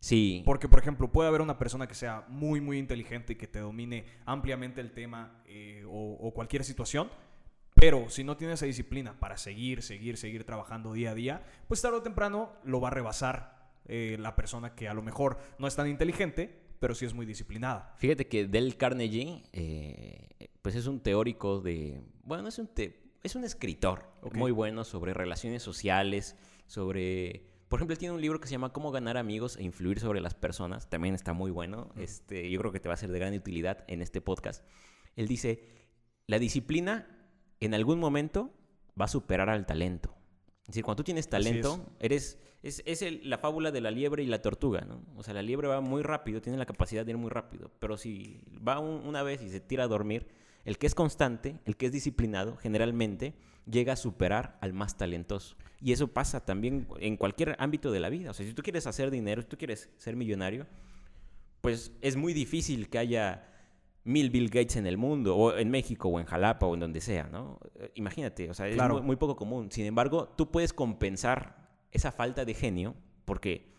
sí, 0.00 0.42
Porque, 0.46 0.68
por 0.68 0.78
ejemplo, 0.78 1.10
puede 1.12 1.28
haber 1.28 1.40
una 1.42 1.58
persona 1.58 1.86
que 1.88 1.94
sea 1.94 2.24
muy, 2.28 2.60
muy 2.60 2.78
inteligente 2.78 3.34
y 3.34 3.36
que 3.36 3.46
te 3.48 3.58
domine 3.58 4.04
ampliamente 4.24 4.80
el 4.80 4.92
tema 4.92 5.42
eh, 5.46 5.84
o, 5.88 6.16
o 6.20 6.32
cualquier 6.32 6.64
situación, 6.64 7.10
pero 7.78 8.10
si 8.10 8.24
no 8.24 8.36
tiene 8.36 8.54
esa 8.54 8.66
disciplina 8.66 9.18
para 9.20 9.36
seguir, 9.36 9.82
seguir, 9.82 10.16
seguir 10.16 10.44
trabajando 10.44 10.92
día 10.92 11.12
a 11.12 11.14
día, 11.14 11.42
pues 11.68 11.80
tarde 11.80 11.98
o 11.98 12.02
temprano 12.02 12.52
lo 12.64 12.80
va 12.80 12.88
a 12.88 12.90
rebasar 12.90 13.70
eh, 13.86 14.16
la 14.18 14.34
persona 14.36 14.74
que 14.74 14.88
a 14.88 14.94
lo 14.94 15.02
mejor 15.02 15.38
no 15.58 15.66
es 15.66 15.76
tan 15.76 15.88
inteligente, 15.88 16.58
pero 16.80 16.94
sí 16.94 17.06
es 17.06 17.14
muy 17.14 17.24
disciplinada. 17.26 17.94
Fíjate 17.98 18.26
que 18.28 18.46
Dale 18.46 18.76
Carnegie, 18.76 19.42
eh, 19.52 20.28
pues 20.62 20.74
es 20.74 20.86
un 20.86 21.00
teórico 21.00 21.60
de, 21.60 22.00
bueno, 22.24 22.48
es 22.48 22.58
un, 22.58 22.66
te- 22.66 23.00
es 23.22 23.34
un 23.36 23.44
escritor 23.44 24.04
Ok. 24.22 24.34
muy 24.34 24.50
bueno 24.52 24.84
sobre 24.84 25.14
relaciones 25.14 25.62
sociales, 25.62 26.36
sobre, 26.66 27.46
por 27.68 27.78
ejemplo, 27.78 27.92
él 27.94 27.98
tiene 27.98 28.14
un 28.14 28.20
libro 28.20 28.40
que 28.40 28.46
se 28.48 28.52
llama 28.52 28.72
Cómo 28.72 28.90
ganar 28.90 29.16
amigos 29.16 29.56
e 29.56 29.62
influir 29.62 30.00
sobre 30.00 30.20
las 30.20 30.34
personas, 30.34 30.90
también 30.90 31.14
está 31.14 31.32
muy 31.32 31.50
bueno, 31.50 31.90
este, 31.96 32.50
yo 32.50 32.58
creo 32.60 32.72
que 32.72 32.80
te 32.80 32.88
va 32.88 32.94
a 32.94 32.98
ser 32.98 33.10
de 33.10 33.18
gran 33.18 33.34
utilidad 33.34 33.84
en 33.88 34.02
este 34.02 34.20
podcast. 34.20 34.64
Él 35.16 35.26
dice, 35.28 35.64
la 36.26 36.38
disciplina 36.38 37.17
en 37.60 37.74
algún 37.74 37.98
momento 37.98 38.52
va 39.00 39.06
a 39.06 39.08
superar 39.08 39.48
al 39.48 39.66
talento. 39.66 40.14
Es 40.62 40.68
decir, 40.68 40.84
cuando 40.84 40.96
tú 41.02 41.04
tienes 41.04 41.28
talento, 41.28 41.86
eres... 42.00 42.38
Es, 42.60 42.82
es 42.86 43.02
el- 43.02 43.20
la 43.30 43.38
fábula 43.38 43.70
de 43.70 43.80
la 43.80 43.92
liebre 43.92 44.24
y 44.24 44.26
la 44.26 44.42
tortuga, 44.42 44.80
¿no? 44.80 45.00
O 45.16 45.22
sea, 45.22 45.32
la 45.32 45.42
liebre 45.42 45.68
va 45.68 45.80
muy 45.80 46.02
rápido, 46.02 46.40
tiene 46.42 46.58
la 46.58 46.66
capacidad 46.66 47.04
de 47.06 47.12
ir 47.12 47.16
muy 47.16 47.30
rápido, 47.30 47.70
pero 47.78 47.96
si 47.96 48.40
va 48.66 48.80
un- 48.80 49.06
una 49.06 49.22
vez 49.22 49.40
y 49.42 49.48
se 49.48 49.60
tira 49.60 49.84
a 49.84 49.86
dormir, 49.86 50.26
el 50.64 50.76
que 50.76 50.88
es 50.88 50.94
constante, 50.96 51.56
el 51.66 51.76
que 51.76 51.86
es 51.86 51.92
disciplinado, 51.92 52.56
generalmente 52.56 53.34
llega 53.70 53.92
a 53.92 53.96
superar 53.96 54.58
al 54.60 54.72
más 54.72 54.96
talentoso. 54.96 55.54
Y 55.80 55.92
eso 55.92 56.08
pasa 56.08 56.44
también 56.44 56.88
en 56.98 57.16
cualquier 57.16 57.54
ámbito 57.60 57.92
de 57.92 58.00
la 58.00 58.08
vida. 58.08 58.32
O 58.32 58.34
sea, 58.34 58.44
si 58.44 58.52
tú 58.52 58.62
quieres 58.64 58.88
hacer 58.88 59.12
dinero, 59.12 59.40
si 59.40 59.46
tú 59.48 59.56
quieres 59.56 59.88
ser 59.96 60.16
millonario, 60.16 60.66
pues 61.60 61.92
es 62.00 62.16
muy 62.16 62.32
difícil 62.34 62.88
que 62.88 62.98
haya 62.98 63.44
mil 64.08 64.30
Bill 64.30 64.48
Gates 64.48 64.76
en 64.76 64.86
el 64.86 64.96
mundo, 64.96 65.36
o 65.36 65.56
en 65.56 65.70
México, 65.70 66.08
o 66.08 66.18
en 66.18 66.24
Jalapa, 66.26 66.66
o 66.66 66.74
en 66.74 66.80
donde 66.80 67.00
sea, 67.00 67.24
¿no? 67.30 67.58
Imagínate, 67.94 68.48
o 68.50 68.54
sea, 68.54 68.66
es 68.66 68.74
Claro. 68.74 68.94
muy, 68.94 69.02
muy 69.02 69.16
poco 69.16 69.36
común. 69.36 69.70
Sin 69.70 69.84
embargo, 69.84 70.28
tú 70.36 70.50
puedes 70.50 70.72
compensar 70.72 71.68
esa 71.92 72.10
falta 72.10 72.44
de 72.44 72.54
genio, 72.54 72.94
porque, 73.26 73.70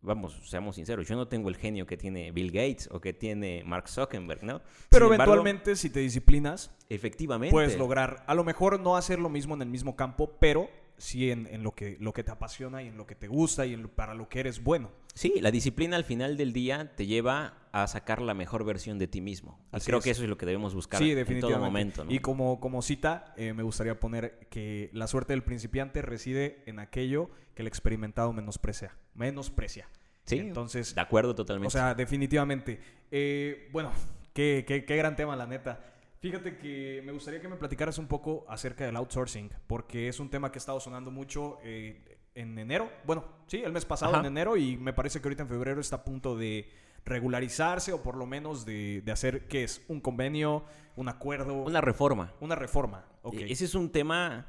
vamos, 0.00 0.40
seamos 0.48 0.76
sinceros, 0.76 1.06
yo 1.06 1.16
no 1.16 1.28
tengo 1.28 1.48
el 1.50 1.56
genio 1.56 1.86
que 1.86 1.96
tiene 1.98 2.32
Bill 2.32 2.50
Gates 2.50 2.88
o 2.90 3.00
que 3.00 3.12
tiene 3.12 3.62
Mark 3.64 3.88
Zuckerberg, 3.88 4.42
¿no? 4.42 4.62
Pero 4.88 5.06
Sin 5.06 5.12
embargo, 5.12 5.34
eventualmente, 5.34 5.76
si 5.76 5.90
te 5.90 6.00
disciplinas, 6.00 6.74
efectivamente. 6.88 7.52
puedes 7.52 7.78
lograr, 7.78 8.24
a 8.26 8.34
lo 8.34 8.44
mejor 8.44 8.80
no 8.80 8.96
hacer 8.96 9.18
lo 9.18 9.28
mismo 9.28 9.54
en 9.54 9.62
el 9.62 9.68
mismo 9.68 9.96
campo, 9.96 10.36
pero 10.40 10.68
sí 11.02 11.30
en, 11.32 11.46
en 11.48 11.62
lo, 11.64 11.72
que, 11.74 11.96
lo 12.00 12.12
que 12.12 12.22
te 12.22 12.30
apasiona 12.30 12.82
y 12.82 12.86
en 12.88 12.96
lo 12.96 13.06
que 13.06 13.14
te 13.16 13.26
gusta 13.26 13.66
y 13.66 13.74
en 13.74 13.82
lo- 13.82 13.88
para 13.88 14.14
lo 14.14 14.28
que 14.28 14.40
eres 14.40 14.62
bueno. 14.62 14.90
Sí, 15.14 15.34
la 15.40 15.50
disciplina 15.50 15.96
al 15.96 16.04
final 16.04 16.36
del 16.36 16.52
día 16.52 16.94
te 16.94 17.06
lleva 17.06 17.58
a 17.72 17.86
sacar 17.88 18.22
la 18.22 18.34
mejor 18.34 18.64
versión 18.64 18.98
de 18.98 19.08
ti 19.08 19.20
mismo. 19.20 19.58
Y 19.72 19.76
Así 19.76 19.86
creo 19.86 19.98
es. 19.98 20.04
que 20.04 20.10
eso 20.10 20.22
es 20.22 20.28
lo 20.28 20.38
que 20.38 20.46
debemos 20.46 20.74
buscar 20.74 21.00
Sí, 21.00 21.10
en 21.10 21.40
todo 21.40 21.58
momento. 21.58 22.04
¿no? 22.04 22.12
Y 22.12 22.20
como, 22.20 22.60
como 22.60 22.82
cita, 22.82 23.34
eh, 23.36 23.52
me 23.52 23.62
gustaría 23.62 23.98
poner 23.98 24.46
que 24.48 24.90
la 24.92 25.06
suerte 25.08 25.32
del 25.32 25.42
principiante 25.42 26.02
reside 26.02 26.62
en 26.66 26.78
aquello 26.78 27.30
que 27.54 27.62
el 27.62 27.68
experimentado 27.68 28.32
menosprecia. 28.32 28.96
Menosprecia. 29.14 29.88
Sí, 30.24 30.38
Entonces, 30.38 30.94
de 30.94 31.00
acuerdo 31.00 31.34
totalmente. 31.34 31.66
o 31.66 31.70
sea, 31.70 31.94
definitivamente. 31.94 32.80
Eh, 33.10 33.68
bueno, 33.72 33.90
qué, 34.32 34.64
qué- 34.66 34.84
qué 34.84 34.96
gran 34.96 35.16
tema, 35.16 35.34
la 35.36 35.46
neta. 35.46 35.91
Fíjate 36.22 36.56
que 36.56 37.02
me 37.04 37.10
gustaría 37.10 37.40
que 37.40 37.48
me 37.48 37.56
platicaras 37.56 37.98
un 37.98 38.06
poco 38.06 38.44
acerca 38.48 38.86
del 38.86 38.94
outsourcing, 38.94 39.50
porque 39.66 40.06
es 40.06 40.20
un 40.20 40.30
tema 40.30 40.52
que 40.52 40.58
ha 40.58 40.60
estado 40.60 40.78
sonando 40.78 41.10
mucho 41.10 41.58
eh, 41.64 42.16
en 42.36 42.56
enero. 42.56 42.88
Bueno, 43.04 43.24
sí, 43.48 43.56
el 43.64 43.72
mes 43.72 43.84
pasado, 43.84 44.12
Ajá. 44.12 44.20
en 44.20 44.26
enero, 44.26 44.56
y 44.56 44.76
me 44.76 44.92
parece 44.92 45.20
que 45.20 45.26
ahorita 45.26 45.42
en 45.42 45.48
febrero 45.48 45.80
está 45.80 45.96
a 45.96 46.04
punto 46.04 46.36
de 46.36 46.70
regularizarse 47.04 47.92
o 47.92 48.04
por 48.04 48.16
lo 48.16 48.26
menos 48.26 48.64
de, 48.64 49.02
de 49.04 49.10
hacer, 49.10 49.48
¿qué 49.48 49.64
es? 49.64 49.82
Un 49.88 50.00
convenio, 50.00 50.64
un 50.94 51.08
acuerdo, 51.08 51.64
Una 51.64 51.80
reforma. 51.80 52.32
una 52.38 52.54
reforma. 52.54 53.04
Ok. 53.22 53.34
E- 53.34 53.50
Ese 53.50 53.64
es 53.64 53.74
un 53.74 53.90
tema 53.90 54.46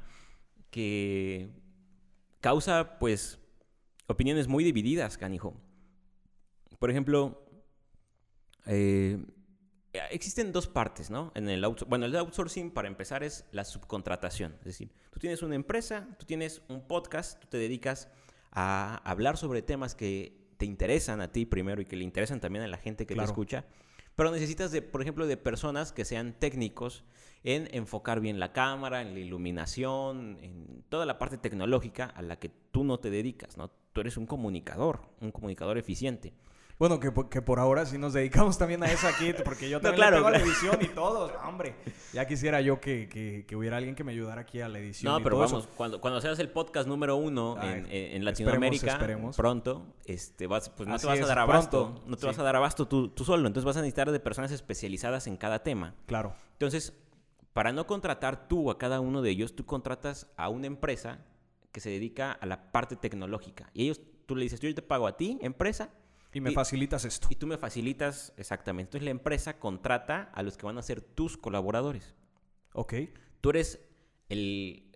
que 0.70 1.50
causa, 2.40 3.00
pues, 3.00 3.40
opiniones 4.06 4.46
muy 4.46 4.62
divididas, 4.62 5.18
canijo. 5.18 5.60
Por 6.78 6.88
ejemplo, 6.92 7.44
eh, 8.66 9.18
existen 10.10 10.52
dos 10.52 10.66
partes, 10.66 11.10
¿no? 11.10 11.32
En 11.34 11.48
el 11.48 11.62
outsourcing. 11.64 11.88
Bueno, 11.90 12.06
el 12.06 12.16
outsourcing, 12.16 12.70
para 12.70 12.88
empezar, 12.88 13.22
es 13.22 13.44
la 13.52 13.64
subcontratación. 13.64 14.54
Es 14.60 14.64
decir, 14.64 14.90
tú 15.10 15.18
tienes 15.20 15.42
una 15.42 15.54
empresa, 15.54 16.08
tú 16.18 16.26
tienes 16.26 16.62
un 16.68 16.86
podcast, 16.86 17.40
tú 17.40 17.46
te 17.48 17.58
dedicas 17.58 18.08
a 18.50 18.96
hablar 19.08 19.36
sobre 19.36 19.62
temas 19.62 19.94
que 19.94 20.36
te 20.56 20.66
interesan 20.66 21.20
a 21.20 21.32
ti 21.32 21.46
primero 21.46 21.80
y 21.80 21.84
que 21.86 21.96
le 21.96 22.04
interesan 22.04 22.40
también 22.40 22.64
a 22.64 22.68
la 22.68 22.76
gente 22.78 23.06
que 23.06 23.14
Claro. 23.14 23.26
te 23.28 23.32
escucha. 23.32 23.64
Pero 24.14 24.30
necesitas, 24.30 24.70
de, 24.70 24.80
por 24.80 25.02
ejemplo, 25.02 25.26
de 25.26 25.36
personas 25.36 25.92
que 25.92 26.04
sean 26.04 26.34
técnicos 26.38 27.04
en 27.42 27.68
enfocar 27.74 28.20
bien 28.20 28.38
la 28.38 28.52
cámara, 28.52 29.02
en 29.02 29.12
la 29.12 29.18
iluminación, 29.20 30.38
en 30.40 30.84
toda 30.88 31.04
la 31.04 31.18
parte 31.18 31.36
tecnológica 31.36 32.06
a 32.06 32.22
la 32.22 32.36
que 32.38 32.48
tú 32.48 32.84
no 32.84 32.98
te 33.00 33.10
dedicas, 33.10 33.56
¿no? 33.56 33.70
Tú 33.92 34.00
eres 34.00 34.16
un 34.16 34.26
comunicador, 34.26 35.02
un 35.20 35.32
comunicador 35.32 35.78
eficiente. 35.78 36.32
Bueno, 36.76 36.98
que, 36.98 37.12
que 37.30 37.40
por 37.40 37.60
ahora 37.60 37.86
sí 37.86 37.98
nos 37.98 38.12
dedicamos 38.14 38.58
también 38.58 38.82
a 38.82 38.86
eso 38.90 39.06
aquí, 39.06 39.32
porque 39.44 39.68
yo 39.70 39.78
No, 39.78 39.82
también 39.82 39.96
claro, 39.96 40.16
le 40.16 40.22
pego 40.22 40.28
a 40.28 40.30
la 40.32 40.38
edición 40.38 40.78
y 40.80 40.86
todo. 40.88 41.30
No, 41.32 41.48
hombre, 41.48 41.76
ya 42.12 42.26
quisiera 42.26 42.60
yo 42.60 42.80
que, 42.80 43.08
que- 43.08 43.44
que 43.46 43.54
hubiera 43.56 43.76
alguien 43.76 43.94
que 43.94 44.02
me 44.02 44.10
ayudara 44.10 44.40
aquí 44.40 44.60
a 44.60 44.68
la 44.68 44.80
edición. 44.80 45.12
No, 45.12 45.20
y 45.20 45.22
pero 45.22 45.36
todo 45.36 45.44
eso. 45.44 45.54
vamos, 45.58 45.68
cuando, 45.76 46.00
cuando 46.00 46.20
seas 46.20 46.38
el 46.40 46.50
podcast 46.50 46.88
número 46.88 47.14
uno 47.14 47.56
Ay, 47.60 47.68
en, 47.68 47.74
en- 47.76 47.84
en 47.86 47.92
esperemos, 47.92 48.24
Latinoamérica, 48.24 48.92
esperemos. 48.92 49.36
pronto, 49.36 49.86
este, 50.04 50.48
vas, 50.48 50.68
pues 50.70 50.88
no 50.88 50.96
Así 50.96 51.02
te 51.02 51.08
vas 51.10 51.18
es, 51.20 51.24
a 51.24 51.28
dar 51.28 51.38
abasto, 51.38 51.84
pronto, 51.92 52.02
no 52.08 52.16
te 52.16 52.20
sí. 52.22 52.26
vas 52.26 52.38
a 52.40 52.42
dar 52.42 52.56
abasto 52.56 52.88
tú, 52.88 53.08
tú 53.08 53.24
solo, 53.24 53.46
entonces 53.46 53.64
vas 53.64 53.76
a 53.76 53.80
necesitar 53.80 54.10
de 54.10 54.18
personas 54.18 54.50
especializadas 54.50 55.28
en 55.28 55.36
cada 55.36 55.62
tema. 55.62 55.94
Claro. 56.06 56.34
Entonces, 56.54 56.92
para 57.52 57.72
no 57.72 57.86
contratar 57.86 58.48
tú 58.48 58.68
a 58.72 58.78
cada 58.78 58.98
uno 58.98 59.22
de 59.22 59.30
ellos, 59.30 59.54
tú 59.54 59.64
contratas 59.64 60.26
a 60.36 60.48
una 60.48 60.66
empresa 60.66 61.20
que 61.70 61.78
se 61.78 61.90
dedica 61.90 62.32
a 62.32 62.46
la 62.46 62.72
parte 62.72 62.96
tecnológica. 62.96 63.70
Y 63.74 63.84
ellos, 63.84 64.00
tú 64.26 64.34
le 64.34 64.42
dices, 64.42 64.58
yo 64.58 64.74
te 64.74 64.82
pago 64.82 65.06
a 65.06 65.16
ti, 65.16 65.38
empresa, 65.40 65.90
Y 66.34 66.40
me 66.40 66.50
Y- 66.50 66.54
facilitas 66.54 67.04
esto. 67.04 67.28
y 67.30 67.36
tú 67.36 67.46
me 67.46 67.56
facilitas 67.56 68.32
exactamente. 68.36 68.88
Entonces 68.88 69.04
la 69.04 69.10
empresa 69.12 69.58
contrata 69.58 70.30
a 70.34 70.42
los 70.42 70.56
que 70.56 70.66
van 70.66 70.76
a 70.78 70.82
ser 70.82 71.00
tus 71.00 71.36
colaboradores. 71.36 72.14
Ok. 72.74 72.94
Tú 73.40 73.50
eres 73.50 73.80
el, 74.28 74.90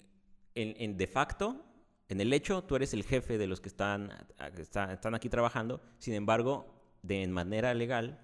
en, 0.54 0.74
en 0.82 0.96
de 0.96 1.06
facto, 1.06 1.64
en 2.08 2.20
el 2.20 2.32
hecho, 2.32 2.64
tú 2.64 2.76
eres 2.76 2.92
el 2.94 3.04
jefe 3.04 3.38
de 3.38 3.46
los 3.46 3.60
que 3.60 3.68
están, 3.68 4.10
está- 4.58 4.92
están 4.92 5.14
aquí 5.14 5.28
trabajando. 5.28 5.80
Sin 5.98 6.14
embargo, 6.14 6.74
de 7.02 7.26
manera 7.28 7.72
legal, 7.74 8.20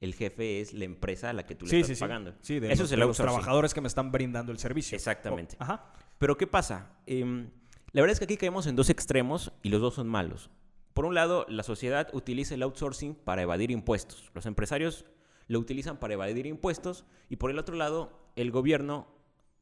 el 0.00 0.14
jefe 0.14 0.60
es 0.60 0.74
la 0.74 0.84
empresa 0.84 1.30
a 1.30 1.32
la 1.32 1.44
que 1.46 1.54
tú 1.54 1.64
le 1.64 1.70
Sí, 1.70 1.76
estás 1.78 1.88
sí, 1.88 1.94
sí. 1.96 2.00
pagando. 2.00 2.34
Sí, 2.42 2.60
de 2.60 2.70
Eso 2.72 2.82
los, 2.82 2.90
es 2.90 2.92
el 2.92 3.00
de 3.00 3.06
los 3.06 3.16
trabajadores 3.16 3.72
que 3.74 3.80
me 3.80 3.88
están 3.88 4.12
brindando 4.12 4.52
el 4.52 4.58
servicio. 4.58 4.94
Exactamente. 4.96 5.56
Oh, 5.58 5.62
ajá. 5.64 5.92
Pero 6.18 6.36
¿qué 6.36 6.46
pasa? 6.46 6.98
Em, 7.06 7.48
la 7.92 8.02
verdad 8.02 8.12
es 8.12 8.18
que 8.18 8.24
aquí 8.24 8.36
caemos 8.36 8.66
en 8.66 8.76
dos 8.76 8.90
extremos 8.90 9.52
y 9.62 9.70
los 9.70 9.80
dos 9.80 9.94
son 9.94 10.08
malos. 10.08 10.50
Por 10.98 11.04
un 11.04 11.14
lado, 11.14 11.46
la 11.48 11.62
sociedad 11.62 12.08
utiliza 12.12 12.56
el 12.56 12.62
outsourcing 12.64 13.14
para 13.14 13.42
evadir 13.42 13.70
impuestos. 13.70 14.32
Los 14.34 14.46
empresarios 14.46 15.04
lo 15.46 15.60
utilizan 15.60 16.00
para 16.00 16.14
evadir 16.14 16.44
impuestos 16.44 17.04
y 17.28 17.36
por 17.36 17.52
el 17.52 17.60
otro 17.60 17.76
lado, 17.76 18.18
el 18.34 18.50
gobierno 18.50 19.06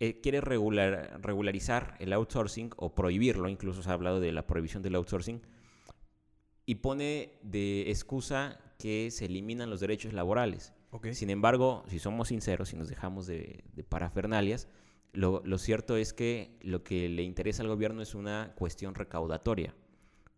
eh, 0.01 0.23
quiere 0.23 0.41
regular- 0.41 1.21
regularizar 1.21 1.95
el 1.99 2.15
outsourcing 2.15 2.71
o 2.79 2.95
prohibirlo, 2.95 3.51
incluso 3.51 3.83
se 3.83 3.91
ha 3.91 3.93
hablado 3.93 4.19
de 4.19 4.33
la 4.33 4.47
prohibición 4.47 4.83
del 4.83 4.95
outsourcing, 4.95 5.43
y 6.65 6.77
pone 6.77 7.39
de 7.43 7.91
excusa 7.91 8.59
que 8.79 9.11
se 9.11 9.27
eliminan 9.27 9.69
los 9.69 9.81
derechos 9.81 10.15
laborales. 10.15 10.73
Ok. 10.91 11.09
Sin 11.13 11.29
embargo, 11.29 11.85
si 11.89 11.99
somos 11.99 12.29
sinceros, 12.29 12.71
si 12.71 12.77
nos 12.77 12.89
dejamos 12.89 13.27
de, 13.27 13.63
de 13.75 13.85
parafernalias, 13.85 14.69
lo, 15.13 15.43
lo 15.45 15.59
cierto 15.59 15.99
es 15.99 16.15
que 16.15 16.57
lo 16.63 16.83
que 16.83 17.11
le 17.11 17.25
interesa 17.25 17.63
al 17.63 17.69
gobierno 17.69 18.01
es 18.01 18.15
una 18.15 18.55
cuestión 18.57 18.95
recaudatoria. 18.95 19.75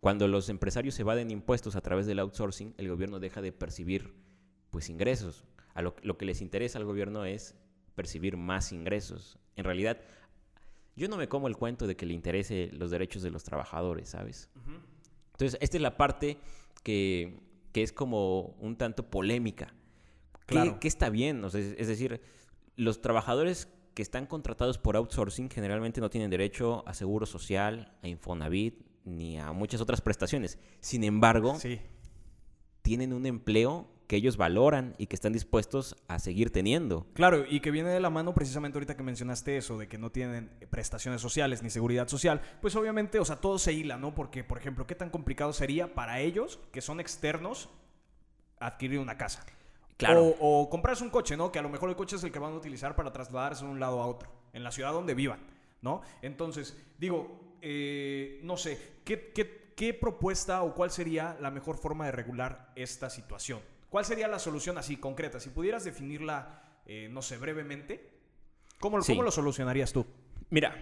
Cuando 0.01 0.29
los 0.29 0.49
empresarios 0.49 0.95
se 0.95 1.03
evaden 1.03 1.31
impuestos 1.31 1.75
a 1.75 1.81
través 1.81 2.07
del 2.07 2.21
outsourcing, 2.21 2.75
el 2.79 2.89
gobierno 2.89 3.19
deja 3.19 3.43
de 3.43 3.53
percibir 3.53 4.15
pues 4.71 4.89
ingresos. 4.89 5.45
A 5.75 5.83
lo, 5.83 5.97
lo 6.03 6.17
que 6.17 6.25
les 6.25 6.41
interesa 6.41 6.79
al 6.79 6.85
gobierno 6.85 7.25
es 7.25 7.55
percibir 7.95 8.37
más 8.37 8.73
ingresos. 8.73 9.39
En 9.57 9.65
realidad, 9.65 10.01
yo 10.95 11.09
no 11.09 11.17
me 11.17 11.29
como 11.29 11.49
el 11.49 11.57
cuento 11.57 11.87
de 11.87 11.97
que 11.97 12.07
le 12.07 12.15
interese 12.15 12.71
los 12.73 12.91
derechos 12.91 13.23
de 13.23 13.31
los 13.31 13.43
trabajadores, 13.45 14.11
¿sabes? 14.11 14.51
Entonces, 15.33 15.59
esta 15.61 15.77
es 15.77 15.83
la 15.83 15.97
parte 15.97 16.39
que, 16.83 17.41
que 17.73 17.83
es 17.83 17.93
como 17.93 18.57
un 18.61 18.77
tanto 18.77 19.09
polémica. 19.11 19.75
¿Qué, 20.47 20.55
Claro. 20.55 20.81
qué 20.81 20.89
está 20.89 21.11
bien? 21.11 21.45
O 21.45 21.51
sea, 21.51 21.61
es, 21.61 21.75
es 21.77 21.89
decir, 21.89 22.21
los 22.77 23.01
trabajadores 23.01 23.69
que 23.95 24.03
están 24.03 24.27
contratados 24.27 24.79
por 24.79 24.97
outsourcing 24.97 25.51
generalmente 25.51 26.01
no 26.01 26.09
tienen 26.09 26.31
derecho 26.31 26.87
a 26.87 26.95
seguro 26.95 27.27
social, 27.27 27.93
a 28.03 28.09
Infonavit, 28.09 28.88
ni 29.09 29.39
a 29.39 29.53
muchas 29.53 29.81
otras 29.81 30.01
prestaciones. 30.01 30.59
Sin 30.81 31.05
embargo, 31.05 31.57
Sí. 31.59 31.81
tienen 32.83 33.13
un 33.13 33.27
empleo 33.27 33.89
que 34.07 34.17
ellos 34.17 34.39
valoran 34.39 34.95
y 34.97 35.07
que 35.07 35.15
están 35.15 35.35
dispuestos 35.35 35.95
a 36.09 36.19
seguir 36.19 36.51
teniendo. 36.51 37.07
Claro, 37.13 37.45
y 37.47 37.61
que 37.61 37.71
viene 37.71 37.91
de 37.91 38.01
la 38.01 38.09
mano 38.09 38.33
precisamente 38.33 38.79
ahorita 38.79 38.97
que 38.97 39.03
mencionaste 39.03 39.59
eso, 39.59 39.77
de 39.77 39.87
que 39.87 39.99
no 39.99 40.11
tienen 40.11 40.49
prestaciones 40.71 41.21
sociales 41.21 41.63
ni 41.63 41.69
seguridad 41.69 42.09
social, 42.09 42.41
pues 42.63 42.75
obviamente, 42.75 43.19
o 43.21 43.25
sea, 43.27 43.37
todo 43.37 43.59
se 43.59 43.75
hila, 43.75 43.99
¿no? 43.99 44.15
Porque, 44.15 44.45
por 44.45 44.57
ejemplo, 44.57 44.87
¿qué 44.87 44.95
tan 44.95 45.11
complicado 45.11 45.53
sería 45.53 45.95
para 45.95 46.21
ellos, 46.21 46.59
que 46.73 46.81
son 46.81 47.01
externos, 47.01 47.69
adquirir 48.61 48.99
una 48.99 49.19
casa? 49.19 49.45
Claro. 49.99 50.25
O, 50.41 50.63
o 50.63 50.71
comprarse 50.71 51.05
un 51.05 51.11
coche, 51.11 51.37
¿no? 51.37 51.53
Que 51.53 51.59
a 51.59 51.63
lo 51.63 51.69
mejor 51.69 51.91
el 51.91 51.97
coche 51.97 52.17
es 52.17 52.25
el 52.25 52.33
que 52.33 52.39
van 52.39 52.55
a 52.55 52.57
utilizar 52.57 52.97
para 52.97 53.13
trasladarse 53.13 53.67
de 53.67 53.71
un 53.71 53.81
lado 53.81 54.01
a 54.01 54.07
otro, 54.07 54.31
en 54.55 54.65
la 54.65 54.71
ciudad 54.71 54.93
donde 54.93 55.13
vivan, 55.13 55.41
¿no? 55.83 56.01
Entonces, 56.23 56.81
digo, 56.99 57.48
eh, 57.63 58.41
no 58.43 58.57
sé, 58.57 58.79
¿qué, 59.05 59.33
qué, 59.35 59.73
qué 59.75 59.95
propuesta 59.95 60.63
o 60.63 60.75
cuál 60.75 60.91
sería 60.91 61.37
la 61.41 61.51
mejor 61.51 61.77
forma 61.77 62.07
de 62.07 62.13
regular 62.13 62.73
esta 62.77 63.11
situación? 63.11 63.61
¿Cuál 63.89 64.05
sería 64.05 64.29
la 64.29 64.39
solución 64.39 64.79
así 64.79 64.97
concreta? 64.97 65.41
Si 65.41 65.51
pudieras 65.51 65.85
definirla, 65.85 66.63
eh, 66.87 67.09
no 67.11 67.23
sé, 67.23 67.39
brevemente, 67.39 68.11
¿cómo, 68.81 69.01
Sí. 69.03 69.13
¿cómo 69.13 69.23
lo 69.23 69.31
solucionarías 69.31 69.93
tú? 69.93 70.05
Mira, 70.51 70.77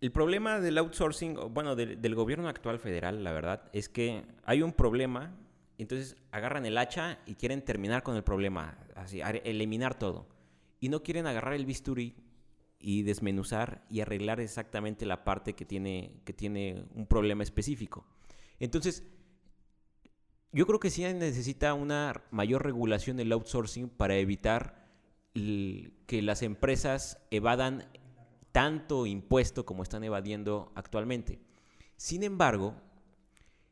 el 0.00 0.12
problema 0.12 0.60
del 0.60 0.76
outsourcing, 0.78 1.34
bueno, 1.54 1.74
del, 1.76 2.00
del 2.02 2.14
gobierno 2.14 2.48
actual 2.48 2.78
federal, 2.78 3.24
la 3.24 3.32
verdad, 3.32 3.70
es 3.72 3.88
que 3.88 4.24
hay 4.44 4.62
un 4.62 4.72
problema, 4.72 5.34
entonces 5.78 6.16
agarran 6.30 6.66
el 6.66 6.76
hacha 6.78 7.18
y 7.26 7.34
quieren 7.34 7.64
terminar 7.64 8.02
con 8.02 8.16
el 8.16 8.22
problema, 8.24 8.78
así, 8.94 9.20
eliminar 9.44 9.98
todo. 9.98 10.26
Y 10.80 10.90
no 10.90 11.02
quieren 11.02 11.26
agarrar 11.26 11.54
el 11.54 11.64
bisturí 11.64 12.14
y 12.88 13.02
desmenuzar 13.02 13.84
y 13.90 14.00
arreglar 14.00 14.38
exactamente 14.38 15.06
la 15.06 15.24
parte 15.24 15.54
que 15.54 15.64
tiene, 15.64 16.20
que 16.24 16.32
tiene 16.32 16.84
un 16.94 17.08
problema 17.08 17.42
específico. 17.42 18.06
Entonces, 18.60 19.02
yo 20.52 20.68
creo 20.68 20.78
que 20.78 20.90
sí 20.90 21.02
necesita 21.02 21.74
una 21.74 22.22
mayor 22.30 22.62
regulación 22.62 23.16
del 23.16 23.32
outsourcing 23.32 23.88
para 23.88 24.14
evitar 24.18 24.86
que 25.34 26.22
las 26.22 26.42
empresas 26.42 27.18
evadan 27.32 27.90
tanto 28.52 29.04
impuesto 29.06 29.66
como 29.66 29.82
están 29.82 30.04
evadiendo 30.04 30.70
actualmente. 30.76 31.40
Sin 31.96 32.22
embargo, 32.22 32.76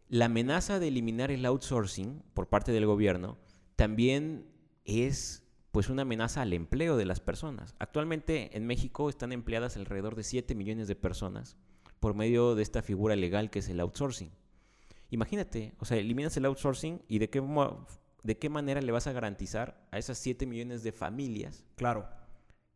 la 0.09 0.25
amenaza 0.25 0.81
de 0.81 0.89
eliminar 0.89 1.31
el 1.31 1.47
outsourcing 1.47 2.21
por 2.35 2.49
parte 2.49 2.73
del 2.73 2.87
gobierno 2.87 3.39
también 3.77 4.49
es 4.85 5.44
pues 5.75 5.89
una 5.89 6.03
amenaza 6.03 6.41
al 6.41 6.53
empleo 6.53 6.97
de 6.97 7.05
las 7.05 7.19
personas. 7.19 7.75
Actualmente 7.81 8.57
en 8.57 8.65
México 8.65 9.09
están 9.09 9.33
empleadas 9.33 9.77
alrededor 9.77 10.15
de 10.15 10.23
7 10.23 10.55
millones 10.55 10.87
de 10.87 10.95
personas 10.95 11.57
por 11.99 12.15
medio 12.15 12.55
de 12.55 12.63
esta 12.63 12.81
figura 12.81 13.17
legal 13.17 13.51
que 13.51 13.59
es 13.59 13.69
el 13.69 13.81
outsourcing. 13.81 14.31
Imagínate, 15.11 15.75
o 15.81 15.85
sea, 15.85 15.97
eliminas 15.97 16.37
el 16.37 16.45
outsourcing 16.45 17.03
y 17.09 17.19
de 17.19 17.29
qué, 17.29 17.43
de 18.23 18.39
qué 18.39 18.49
manera 18.49 18.81
le 18.83 18.93
vas 18.93 19.09
a 19.09 19.13
garantizar 19.13 19.85
a 19.91 19.99
esas 19.99 20.17
7 20.19 20.47
millones 20.47 20.85
de 20.85 20.93
familias 20.93 21.65
claro. 21.75 22.09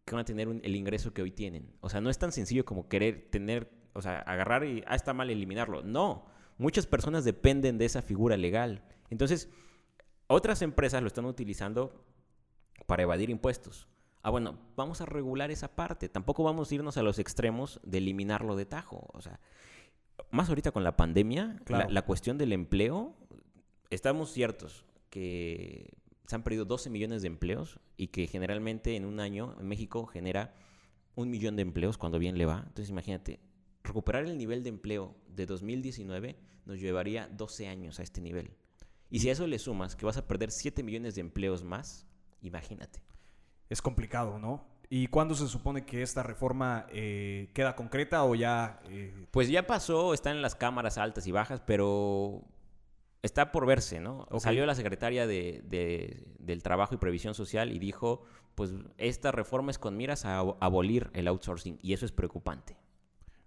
que 0.04 0.16
van 0.16 0.22
a 0.22 0.24
tener 0.24 0.48
el 0.48 0.74
ingreso 0.74 1.14
que 1.14 1.22
hoy 1.22 1.30
tienen. 1.30 1.72
O 1.78 1.88
sea, 1.88 2.00
no 2.00 2.10
es 2.10 2.18
tan 2.18 2.32
sencillo 2.32 2.64
como 2.64 2.88
querer 2.88 3.28
tener, 3.30 3.70
o 3.92 4.02
sea, 4.02 4.18
agarrar 4.22 4.64
y, 4.64 4.82
ah, 4.88 4.96
está 4.96 5.14
mal 5.14 5.30
eliminarlo. 5.30 5.84
No, 5.84 6.26
muchas 6.56 6.88
personas 6.88 7.24
dependen 7.24 7.78
de 7.78 7.84
esa 7.84 8.02
figura 8.02 8.36
legal. 8.36 8.82
Entonces, 9.08 9.48
otras 10.26 10.62
empresas 10.62 11.00
lo 11.00 11.06
están 11.06 11.26
utilizando 11.26 12.07
para 12.86 13.02
evadir 13.02 13.30
impuestos. 13.30 13.88
Ah, 14.22 14.30
bueno, 14.30 14.58
vamos 14.76 15.00
a 15.00 15.06
regular 15.06 15.50
esa 15.50 15.74
parte. 15.74 16.08
Tampoco 16.08 16.42
vamos 16.42 16.70
a 16.70 16.74
irnos 16.74 16.96
a 16.96 17.02
los 17.02 17.18
extremos 17.18 17.80
de 17.84 17.98
eliminarlo 17.98 18.56
de 18.56 18.66
tajo. 18.66 19.08
O 19.12 19.20
sea, 19.20 19.40
más 20.30 20.48
ahorita 20.48 20.72
con 20.72 20.84
la 20.84 20.96
pandemia, 20.96 21.60
la, 21.66 22.02
cuestión 22.02 22.38
del 22.38 22.52
empleo, 22.52 23.16
estamos 23.90 24.32
ciertos 24.32 24.84
que 25.10 25.94
se 26.26 26.34
han 26.34 26.42
perdido 26.42 26.64
12 26.64 26.90
millones 26.90 27.22
de 27.22 27.28
empleos 27.28 27.80
y 27.96 28.08
que 28.08 28.26
generalmente 28.26 28.96
en 28.96 29.04
un 29.04 29.20
año 29.20 29.56
en 29.58 29.66
México 29.66 30.06
genera 30.06 30.54
un 31.14 31.30
millón 31.30 31.56
de 31.56 31.62
empleos 31.62 31.96
cuando 31.96 32.18
bien 32.18 32.36
le 32.36 32.44
va. 32.44 32.64
Entonces 32.66 32.90
imagínate, 32.90 33.40
recuperar 33.82 34.24
el 34.26 34.36
nivel 34.36 34.62
de 34.62 34.68
empleo 34.68 35.16
de 35.28 35.46
2019 35.46 36.36
nos 36.66 36.80
llevaría 36.80 37.28
12 37.28 37.68
años 37.68 37.98
a 37.98 38.02
este 38.02 38.20
nivel. 38.20 38.50
Y 39.10 39.20
si 39.20 39.30
a 39.30 39.32
eso 39.32 39.46
le 39.46 39.58
sumas 39.58 39.96
que 39.96 40.04
vas 40.04 40.18
a 40.18 40.28
perder 40.28 40.50
7 40.50 40.82
millones 40.82 41.14
de 41.14 41.22
empleos 41.22 41.64
más, 41.64 42.06
Imagínate. 42.42 43.02
Es 43.68 43.82
complicado, 43.82 44.38
¿no? 44.38 44.64
¿Y 44.90 45.08
cuándo 45.08 45.34
se 45.34 45.46
supone 45.48 45.84
que 45.84 46.02
esta 46.02 46.22
reforma 46.22 46.86
eh, 46.90 47.50
queda 47.52 47.76
concreta 47.76 48.24
o 48.24 48.34
ya...? 48.34 48.80
Eh? 48.88 49.26
Pues 49.30 49.48
ya 49.48 49.66
pasó, 49.66 50.14
está 50.14 50.30
en 50.30 50.40
las 50.40 50.54
cámaras 50.54 50.96
altas 50.96 51.26
y 51.26 51.32
bajas, 51.32 51.60
pero 51.60 52.42
está 53.22 53.52
por 53.52 53.66
verse, 53.66 54.00
¿no? 54.00 54.26
Salió 54.38 54.64
la 54.64 54.74
secretaria 54.74 55.26
de, 55.26 55.62
del 56.38 56.62
Trabajo 56.62 56.94
y 56.94 56.98
Previsión 56.98 57.34
Social 57.34 57.72
y 57.72 57.78
dijo, 57.78 58.22
pues 58.54 58.72
esta 58.96 59.30
reforma 59.30 59.70
es 59.70 59.78
con 59.78 59.96
miras 59.96 60.24
a 60.24 60.38
abolir 60.38 61.10
el 61.12 61.28
outsourcing 61.28 61.78
y 61.82 61.92
eso 61.92 62.06
es 62.06 62.12
preocupante. 62.12 62.76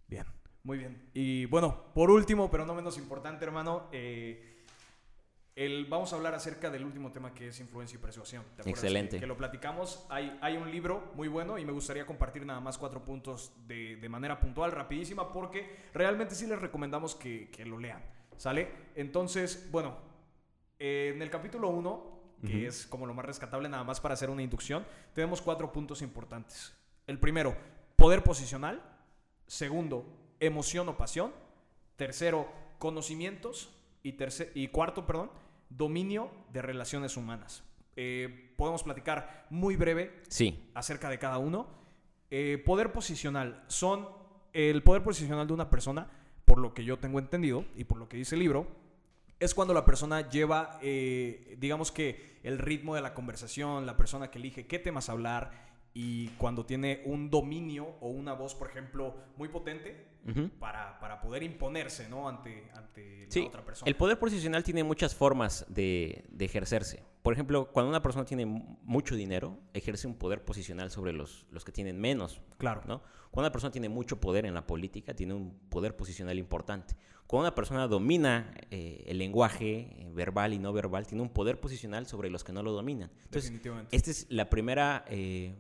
Bien, 0.07 0.25
muy 0.63 0.77
bien. 0.77 1.09
Y 1.13 1.45
bueno, 1.45 1.91
por 1.95 2.11
último, 2.11 2.51
pero 2.51 2.65
no 2.65 2.75
menos 2.75 2.97
importante, 2.97 3.45
hermano, 3.45 3.87
eh, 3.91 4.60
vamos 5.89 6.13
a 6.13 6.15
hablar 6.15 6.33
acerca 6.33 6.69
del 6.69 6.85
último 6.85 7.11
tema 7.11 7.33
que 7.33 7.49
es 7.49 7.59
influencia 7.59 7.97
y 7.97 8.01
persuasión. 8.01 8.43
Excelente. 8.65 9.19
Que, 9.19 9.27
lo 9.27 9.37
platicamos. 9.37 10.05
Hay, 10.09 10.37
hay 10.41 10.57
un 10.57 10.71
libro 10.71 11.11
muy 11.15 11.27
bueno 11.27 11.57
y 11.57 11.65
me 11.65 11.71
gustaría 11.71 12.05
compartir 12.05 12.45
nada 12.45 12.59
más 12.59 12.77
cuatro 12.77 13.03
puntos 13.03 13.51
de, 13.67 13.97
de 13.97 14.09
manera 14.09 14.39
puntual, 14.39 14.71
rapidísima, 14.71 15.31
porque 15.31 15.89
realmente 15.93 16.35
sí 16.35 16.47
les 16.47 16.59
recomendamos 16.59 17.15
que, 17.15 17.49
que 17.49 17.65
lo 17.65 17.77
lean. 17.77 18.01
¿Sale? 18.37 18.69
Entonces, 18.95 19.69
bueno, 19.71 19.95
en 20.79 21.21
el 21.21 21.29
capítulo 21.29 21.69
1, 21.69 22.21
que 22.47 22.65
es 22.65 22.87
como 22.87 23.05
lo 23.05 23.13
más 23.13 23.23
rescatable 23.23 23.69
nada 23.69 23.83
más 23.83 23.99
para 23.99 24.15
hacer 24.15 24.31
una 24.31 24.41
inducción, 24.41 24.83
tenemos 25.13 25.41
cuatro 25.41 25.71
puntos 25.71 26.01
importantes. 26.01 26.73
El 27.05 27.19
primero, 27.19 27.55
poder 27.95 28.23
posicional. 28.23 28.81
Segundo, 29.45 30.05
emoción 30.39 30.89
o 30.89 30.97
pasión. 30.97 31.31
Tercero, 31.97 32.47
conocimientos. 32.79 33.69
Y, 34.03 34.13
tercer, 34.13 34.51
y 34.55 34.67
cuarto, 34.69 35.05
perdón, 35.05 35.31
dominio 35.69 36.31
de 36.51 36.61
relaciones 36.61 37.17
humanas. 37.17 37.63
Eh, 37.95 38.53
podemos 38.55 38.83
platicar 38.83 39.45
muy 39.49 39.75
breve 39.75 40.21
sí. 40.27 40.69
acerca 40.73 41.09
de 41.09 41.19
cada 41.19 41.37
uno. 41.37 41.67
Eh, 42.29 42.61
poder 42.65 42.91
posicional 42.91 43.63
son 43.67 44.07
el 44.53 44.83
poder 44.83 45.03
posicional 45.03 45.47
de 45.47 45.53
una 45.53 45.69
persona, 45.69 46.09
por 46.45 46.57
lo 46.57 46.73
que 46.73 46.83
yo 46.83 46.99
tengo 46.99 47.19
entendido 47.19 47.65
y 47.75 47.85
por 47.85 47.97
lo 47.97 48.09
que 48.09 48.17
dice 48.17 48.35
el 48.35 48.41
libro, 48.41 48.67
es 49.39 49.55
cuando 49.55 49.73
la 49.73 49.85
persona 49.85 50.29
lleva, 50.29 50.77
eh, 50.81 51.55
digamos 51.59 51.91
que 51.91 52.39
el 52.43 52.59
ritmo 52.59 52.95
de 52.95 53.01
la 53.01 53.13
conversación, 53.13 53.85
la 53.85 53.97
persona 53.97 54.29
que 54.29 54.37
elige 54.37 54.67
qué 54.67 54.77
temas 54.77 55.09
hablar 55.09 55.51
y 55.93 56.27
cuando 56.37 56.65
tiene 56.65 57.01
un 57.05 57.29
dominio 57.29 57.95
o 58.01 58.09
una 58.09 58.33
voz, 58.33 58.55
por 58.55 58.69
ejemplo, 58.69 59.15
muy 59.37 59.49
potente 59.49 60.10
para, 60.59 60.99
para, 60.99 61.19
poder 61.19 61.43
imponerse 61.43 62.07
¿no? 62.09 62.27
ante, 62.27 62.69
ante 62.75 63.27
la 63.33 63.47
otra 63.47 63.65
persona. 63.65 63.89
El 63.89 63.95
poder 63.95 64.19
posicional 64.19 64.63
tiene 64.63 64.83
muchas 64.83 65.15
formas 65.15 65.65
de, 65.69 66.25
de, 66.29 66.45
ejercerse. 66.45 67.03
Por 67.21 67.33
ejemplo, 67.33 67.71
cuando 67.71 67.89
una 67.89 68.01
persona 68.01 68.25
tiene 68.25 68.45
mucho 68.45 69.15
dinero, 69.15 69.57
ejerce 69.73 70.07
un 70.07 70.15
poder 70.15 70.43
posicional 70.43 70.91
sobre 70.91 71.13
los, 71.13 71.45
los 71.51 71.65
que 71.65 71.71
tienen 71.71 71.99
menos. 71.99 72.41
Claro. 72.57 72.81
¿no? 72.87 73.01
Cuando 73.31 73.47
una 73.47 73.51
persona 73.51 73.71
tiene 73.71 73.89
mucho 73.89 74.19
poder 74.19 74.45
en 74.45 74.53
la 74.53 74.67
política, 74.67 75.13
tiene 75.13 75.33
un 75.33 75.57
poder 75.69 75.95
posicional 75.95 76.37
importante. 76.37 76.95
Cuando 77.27 77.47
una 77.47 77.55
persona 77.55 77.87
domina 77.87 78.53
eh, 78.69 79.05
el 79.07 79.17
lenguaje 79.17 79.87
eh, 79.97 80.11
verbal 80.13 80.53
y 80.53 80.59
no 80.59 80.73
verbal, 80.73 81.07
tiene 81.07 81.21
un 81.21 81.29
poder 81.29 81.59
posicional 81.59 82.05
sobre 82.05 82.29
los 82.29 82.43
que 82.43 82.51
no 82.51 82.61
lo 82.61 82.73
dominan. 82.73 83.09
Entonces, 83.23 83.53
esta 83.91 84.11
es 84.11 84.27
la 84.29 84.49
primera... 84.49 85.05
Eh, 85.07 85.55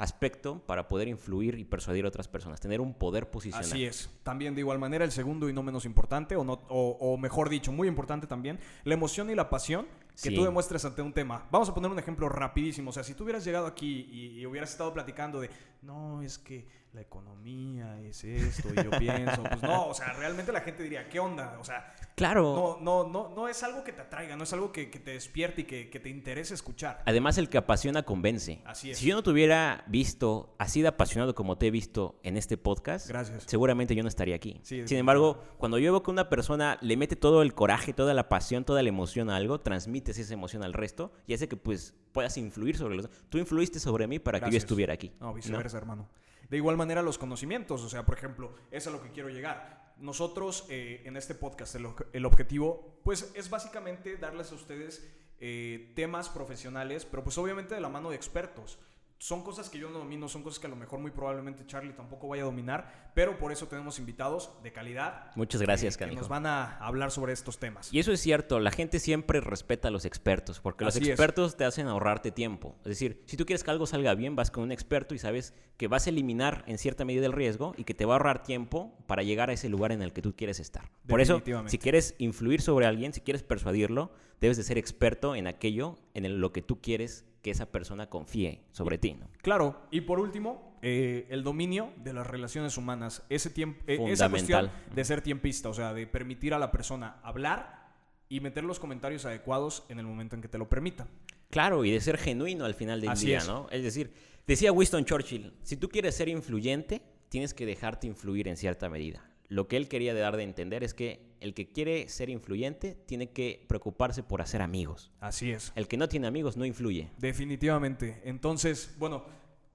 aspecto 0.00 0.62
para 0.66 0.88
poder 0.88 1.08
influir 1.08 1.58
y 1.58 1.64
persuadir 1.64 2.06
a 2.06 2.08
otras 2.08 2.26
personas, 2.26 2.58
tener 2.58 2.80
un 2.80 2.94
poder 2.94 3.30
posicional. 3.30 3.66
Así 3.66 3.84
es. 3.84 4.08
También 4.22 4.54
de 4.54 4.62
igual 4.62 4.78
manera, 4.78 5.04
el 5.04 5.12
segundo 5.12 5.50
y 5.50 5.52
no 5.52 5.62
menos 5.62 5.84
importante, 5.84 6.36
o, 6.36 6.42
no, 6.42 6.54
o, 6.68 7.18
mejor 7.18 7.50
dicho, 7.50 7.70
muy 7.70 7.86
importante 7.86 8.26
también, 8.26 8.58
la 8.84 8.94
emoción 8.94 9.28
y 9.28 9.34
la 9.34 9.50
pasión 9.50 9.86
que 10.22 10.30
tú 10.30 10.42
demuestres 10.42 10.84
ante 10.86 11.02
un 11.02 11.12
tema. 11.12 11.46
Vamos 11.50 11.68
a 11.68 11.74
poner 11.74 11.90
un 11.90 11.98
ejemplo 11.98 12.30
rapidísimo. 12.30 12.90
O 12.90 12.92
sea, 12.92 13.04
si 13.04 13.14
tú 13.14 13.24
hubieras 13.24 13.44
llegado 13.44 13.66
aquí 13.66 14.08
y, 14.10 14.40
y 14.40 14.46
hubieras 14.46 14.70
estado 14.70 14.92
platicando 14.94 15.38
de, 15.40 15.50
no, 15.82 16.22
es 16.22 16.38
que 16.38 16.66
la 16.92 17.02
economía 17.02 18.00
es 18.00 18.24
esto 18.24 18.68
y 18.74 18.82
yo 18.82 18.90
pienso, 18.98 19.44
pues 19.44 19.62
no, 19.62 19.86
o 19.86 19.94
sea, 19.94 20.12
realmente 20.14 20.50
la 20.50 20.60
gente 20.60 20.82
diría, 20.82 21.08
¿qué 21.08 21.20
onda? 21.20 21.56
O 21.60 21.64
sea, 21.64 21.94
claro. 22.16 22.78
No, 22.82 23.04
no, 23.04 23.08
no, 23.08 23.34
no 23.34 23.48
es 23.48 23.62
algo 23.62 23.84
que 23.84 23.92
te 23.92 24.02
atraiga, 24.02 24.36
no 24.36 24.42
es 24.42 24.52
algo 24.52 24.72
que, 24.72 24.86
te 24.86 25.12
despierte 25.12 25.60
y 25.60 25.64
que, 25.64 26.00
te 26.00 26.08
interese 26.08 26.54
escuchar. 26.54 27.02
Además, 27.06 27.38
el 27.38 27.48
que 27.48 27.58
apasiona 27.58 28.02
convence. 28.02 28.60
Así 28.64 28.90
es. 28.90 28.98
Si 28.98 29.06
yo 29.06 29.14
no 29.14 29.22
te 29.22 29.30
hubiera 29.30 29.84
visto 29.86 30.54
así 30.58 30.82
de 30.82 30.88
apasionado 30.88 31.34
como 31.34 31.58
te 31.58 31.68
he 31.68 31.70
visto 31.70 32.18
en 32.24 32.36
este 32.36 32.56
podcast, 32.56 33.08
Gracias. 33.08 33.44
seguramente 33.46 33.94
yo 33.94 34.02
no 34.02 34.08
estaría 34.08 34.34
aquí. 34.34 34.60
Sin 34.64 34.96
embargo, 34.96 35.44
cuando 35.58 35.78
yo 35.78 35.92
veo 35.92 36.02
que 36.02 36.10
una 36.10 36.28
persona 36.28 36.76
le 36.80 36.96
mete 36.96 37.14
todo 37.14 37.42
el 37.42 37.54
coraje, 37.54 37.92
toda 37.92 38.14
la 38.14 38.28
pasión, 38.28 38.64
toda 38.64 38.82
la 38.82 38.88
emoción 38.88 39.30
a 39.30 39.36
algo, 39.36 39.60
transmites 39.60 40.18
esa 40.18 40.34
emoción 40.34 40.64
al 40.64 40.72
resto 40.72 41.12
y 41.28 41.34
hace 41.34 41.48
que 41.48 41.56
pues 41.56 41.94
puedas 42.10 42.36
influir 42.36 42.76
sobre 42.76 42.96
los... 42.96 43.08
Tú 43.28 43.38
influiste 43.38 43.78
sobre 43.78 44.08
mí 44.08 44.18
para 44.18 44.40
que 44.40 44.50
yo 44.50 44.56
estuviera 44.56 44.92
aquí. 44.92 45.12
No, 45.20 45.32
viceversa, 45.32 45.78
hermano. 45.78 46.08
De 46.50 46.56
igual 46.56 46.76
manera 46.76 47.00
los 47.00 47.16
conocimientos, 47.16 47.82
o 47.82 47.88
sea, 47.88 48.04
por 48.04 48.18
ejemplo, 48.18 48.52
es 48.72 48.86
a 48.88 48.90
lo 48.90 49.00
que 49.00 49.12
quiero 49.12 49.28
llegar. 49.28 49.94
Nosotros 49.98 50.66
eh, 50.68 51.02
en 51.04 51.16
este 51.16 51.36
podcast, 51.36 51.76
el, 51.76 52.26
objetivo, 52.26 52.98
pues 53.04 53.30
es 53.36 53.50
básicamente 53.50 54.16
darles 54.16 54.50
a 54.50 54.56
ustedes 54.56 55.08
eh, 55.38 55.92
temas 55.94 56.28
profesionales, 56.28 57.04
pero 57.04 57.22
pues 57.22 57.38
obviamente 57.38 57.76
de 57.76 57.80
la 57.80 57.88
mano 57.88 58.10
de 58.10 58.16
expertos 58.16 58.80
son 59.20 59.42
cosas 59.42 59.68
que 59.68 59.78
yo 59.78 59.90
no 59.90 59.98
domino, 59.98 60.28
son 60.28 60.42
cosas 60.42 60.58
que 60.58 60.66
a 60.66 60.70
lo 60.70 60.76
mejor 60.76 60.98
muy 60.98 61.10
probablemente 61.10 61.66
Charlie 61.66 61.92
tampoco 61.92 62.26
vaya 62.26 62.42
a 62.42 62.46
dominar, 62.46 63.10
pero 63.14 63.36
por 63.36 63.52
eso 63.52 63.68
tenemos 63.68 63.98
invitados 63.98 64.50
de 64.62 64.72
calidad. 64.72 65.30
Muchas 65.36 65.60
gracias, 65.60 65.98
que, 65.98 66.06
que 66.06 66.14
nos 66.16 66.28
van 66.28 66.46
a 66.46 66.78
hablar 66.78 67.10
sobre 67.10 67.34
estos 67.34 67.58
temas. 67.58 67.92
Y 67.92 67.98
eso 67.98 68.12
es 68.12 68.20
cierto, 68.20 68.60
la 68.60 68.70
gente 68.70 68.98
siempre 68.98 69.42
respeta 69.42 69.88
a 69.88 69.90
los 69.90 70.06
expertos, 70.06 70.60
porque 70.60 70.86
los 70.86 70.96
expertos 70.96 71.58
te 71.58 71.66
hacen 71.66 71.86
ahorrarte 71.86 72.30
tiempo. 72.30 72.76
Es 72.78 72.86
decir, 72.86 73.22
si 73.26 73.36
tú 73.36 73.44
quieres 73.44 73.62
que 73.62 73.70
algo 73.70 73.86
salga 73.86 74.14
bien, 74.14 74.36
vas 74.36 74.50
con 74.50 74.64
un 74.64 74.72
experto 74.72 75.14
y 75.14 75.18
sabes 75.18 75.52
que 75.76 75.86
vas 75.86 76.06
a 76.06 76.10
eliminar 76.10 76.64
en 76.66 76.78
cierta 76.78 77.04
medida 77.04 77.26
el 77.26 77.34
riesgo 77.34 77.74
y 77.76 77.84
que 77.84 77.92
te 77.92 78.06
va 78.06 78.14
a 78.14 78.16
ahorrar 78.16 78.42
tiempo 78.42 78.96
para 79.06 79.22
llegar 79.22 79.50
a 79.50 79.52
ese 79.52 79.68
lugar 79.68 79.92
en 79.92 80.00
el 80.00 80.14
que 80.14 80.22
tú 80.22 80.34
quieres 80.34 80.60
estar. 80.60 80.90
Por 81.06 81.20
eso, 81.20 81.42
si 81.66 81.76
quieres 81.76 82.14
influir 82.16 82.62
sobre 82.62 82.86
alguien, 82.86 83.12
si 83.12 83.20
quieres 83.20 83.42
persuadirlo, 83.42 84.12
debes 84.40 84.56
de 84.56 84.62
ser 84.62 84.78
experto 84.78 85.36
en 85.36 85.46
aquello 85.46 85.98
en 86.14 86.40
lo 86.40 86.54
que 86.54 86.62
tú 86.62 86.80
quieres 86.80 87.26
que 87.42 87.50
esa 87.50 87.66
persona 87.66 88.08
confíe 88.08 88.62
sobre 88.70 88.98
ti. 88.98 89.14
¿no? 89.14 89.28
Claro, 89.42 89.82
y 89.90 90.02
por 90.02 90.20
último, 90.20 90.78
eh, 90.82 91.26
el 91.30 91.42
dominio 91.42 91.92
de 91.96 92.12
las 92.12 92.26
relaciones 92.26 92.76
humanas, 92.76 93.24
ese 93.28 93.50
tiempo, 93.50 93.82
eh, 93.86 93.98
esa 94.08 94.28
cuestión 94.28 94.70
de 94.94 95.04
ser 95.04 95.22
tiempista, 95.22 95.68
o 95.68 95.74
sea, 95.74 95.92
de 95.92 96.06
permitir 96.06 96.54
a 96.54 96.58
la 96.58 96.70
persona 96.70 97.20
hablar 97.22 97.88
y 98.28 98.40
meter 98.40 98.64
los 98.64 98.78
comentarios 98.78 99.24
adecuados 99.24 99.84
en 99.88 99.98
el 99.98 100.06
momento 100.06 100.36
en 100.36 100.42
que 100.42 100.48
te 100.48 100.58
lo 100.58 100.68
permita. 100.68 101.08
Claro, 101.50 101.84
y 101.84 101.90
de 101.90 102.00
ser 102.00 102.16
genuino 102.16 102.64
al 102.64 102.74
final 102.74 103.00
del 103.00 103.14
día, 103.18 103.42
¿no? 103.44 103.66
Es 103.70 103.82
decir, 103.82 104.12
decía 104.46 104.70
Winston 104.70 105.04
Churchill, 105.04 105.52
si 105.62 105.76
tú 105.76 105.88
quieres 105.88 106.14
ser 106.14 106.28
influyente, 106.28 107.02
tienes 107.28 107.54
que 107.54 107.66
dejarte 107.66 108.06
influir 108.06 108.46
en 108.46 108.56
cierta 108.56 108.88
medida. 108.88 109.29
Lo 109.50 109.66
que 109.66 109.76
él 109.76 109.88
quería 109.88 110.14
dar 110.14 110.36
de 110.36 110.44
entender 110.44 110.84
es 110.84 110.94
que 110.94 111.34
el 111.40 111.54
que 111.54 111.72
quiere 111.72 112.08
ser 112.08 112.30
influyente 112.30 112.96
tiene 113.06 113.30
que 113.30 113.66
preocuparse 113.68 114.22
por 114.22 114.40
hacer 114.40 114.62
amigos. 114.62 115.10
Así 115.18 115.50
es. 115.50 115.72
El 115.74 115.88
que 115.88 115.96
no 115.96 116.08
tiene 116.08 116.28
amigos 116.28 116.56
no 116.56 116.64
influye. 116.64 117.10
Definitivamente. 117.18 118.22
Entonces, 118.24 118.94
bueno, 118.98 119.24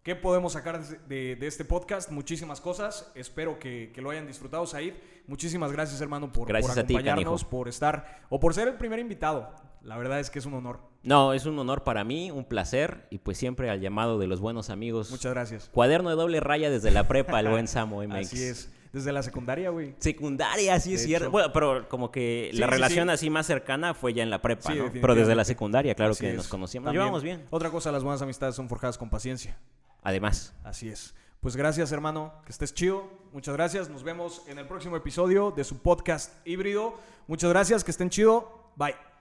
¿qué 0.02 0.16
podemos 0.16 0.54
sacar 0.54 0.82
de, 0.82 1.36
de 1.36 1.48
este 1.48 1.66
podcast? 1.66 2.10
Muchísimas 2.10 2.62
cosas. 2.62 3.12
Espero 3.16 3.60
que, 3.60 3.92
que, 3.94 4.02
lo 4.02 4.12
hayan 4.12 4.26
disfrutado, 4.26 4.66
Said. 4.66 4.94
Muchísimas 5.28 5.74
gracias, 5.74 6.00
hermano, 6.00 6.32
por, 6.32 6.48
gracias 6.48 6.74
por 6.74 6.80
acompañarnos, 6.80 7.42
ti, 7.42 7.48
por 7.50 7.68
estar 7.68 8.22
o 8.30 8.40
por 8.40 8.54
ser 8.54 8.70
el 8.70 8.76
primer 8.76 9.00
invitado. 9.00 9.54
La 9.82 9.98
verdad 9.98 10.22
es 10.22 10.30
que 10.30 10.40
es 10.40 10.46
un 10.46 10.54
honor. 10.54 10.80
No, 11.04 11.34
es 11.34 11.46
un 11.46 11.60
honor 11.60 11.84
para 11.84 12.06
mí, 12.06 12.32
un 12.32 12.46
placer 12.46 13.08
y 13.12 13.18
pues 13.18 13.38
siempre 13.38 13.70
al 13.70 13.82
llamado 13.82 14.20
de 14.20 14.28
los 14.28 14.40
buenos 14.40 14.70
amigos. 14.70 15.12
Muchas 15.12 15.34
gracias. 15.34 15.70
Cuaderno 15.70 16.10
de 16.12 16.16
doble 16.16 16.40
raya 16.40 16.70
desde 16.70 16.92
la 16.92 17.10
prepa, 17.10 17.42
el 17.42 17.50
buen 17.50 17.68
Samo 17.68 18.02
MX. 18.02 18.16
Así 18.16 18.44
es. 18.44 18.72
Desde 18.96 19.12
la 19.12 19.22
secundaria, 19.22 19.72
güey. 19.72 19.94
Secundaria, 20.00 20.80
sí 20.80 20.94
es 20.94 21.04
cierto. 21.04 21.30
Bueno, 21.30 21.52
pero 21.52 21.90
como 21.90 22.10
que 22.12 22.48
Sí, 22.54 22.58
la 22.60 22.68
sí, 22.68 22.72
relación 22.72 23.08
sí. 23.10 23.14
así 23.14 23.30
más 23.30 23.46
cercana 23.46 23.94
fue 23.94 24.14
ya 24.14 24.24
en 24.24 24.30
la 24.30 24.42
prepa, 24.42 24.74
¿no? 24.74 24.90
Pero 24.90 25.16
desde 25.16 25.36
la 25.36 25.44
secundaria, 25.44 25.94
claro 25.96 26.14
Así 26.14 26.22
que 26.22 26.30
es. 26.32 26.38
nos 26.38 26.48
conocíamos. 26.48 26.86
También. 26.86 27.02
Nos 27.02 27.06
llevamos 27.06 27.24
bien. 27.24 27.46
Otra 27.50 27.70
cosa, 27.70 27.92
las 27.92 28.04
buenas 28.06 28.22
amistades 28.22 28.56
son 28.56 28.70
forjadas 28.70 28.98
con 28.98 29.10
paciencia. 29.10 29.58
Además. 30.02 30.54
Así 30.64 30.88
es. 30.88 31.14
Pues 31.42 31.58
gracias, 31.58 31.92
hermano. 31.92 32.34
Que 32.46 32.54
estés 32.54 32.74
chido. 32.74 33.04
Muchas 33.34 33.54
gracias. 33.54 33.90
Nos 33.90 34.02
vemos 34.04 34.44
en 34.48 34.60
el 34.60 34.66
próximo 34.66 34.96
episodio 34.96 35.52
de 35.52 35.66
su 35.66 35.80
podcast 35.80 36.32
híbrido. 36.48 36.98
Muchas 37.28 37.50
gracias. 37.50 37.84
Que 37.84 37.92
estén 37.92 38.10
chido. 38.10 38.72
Bye. 38.78 39.15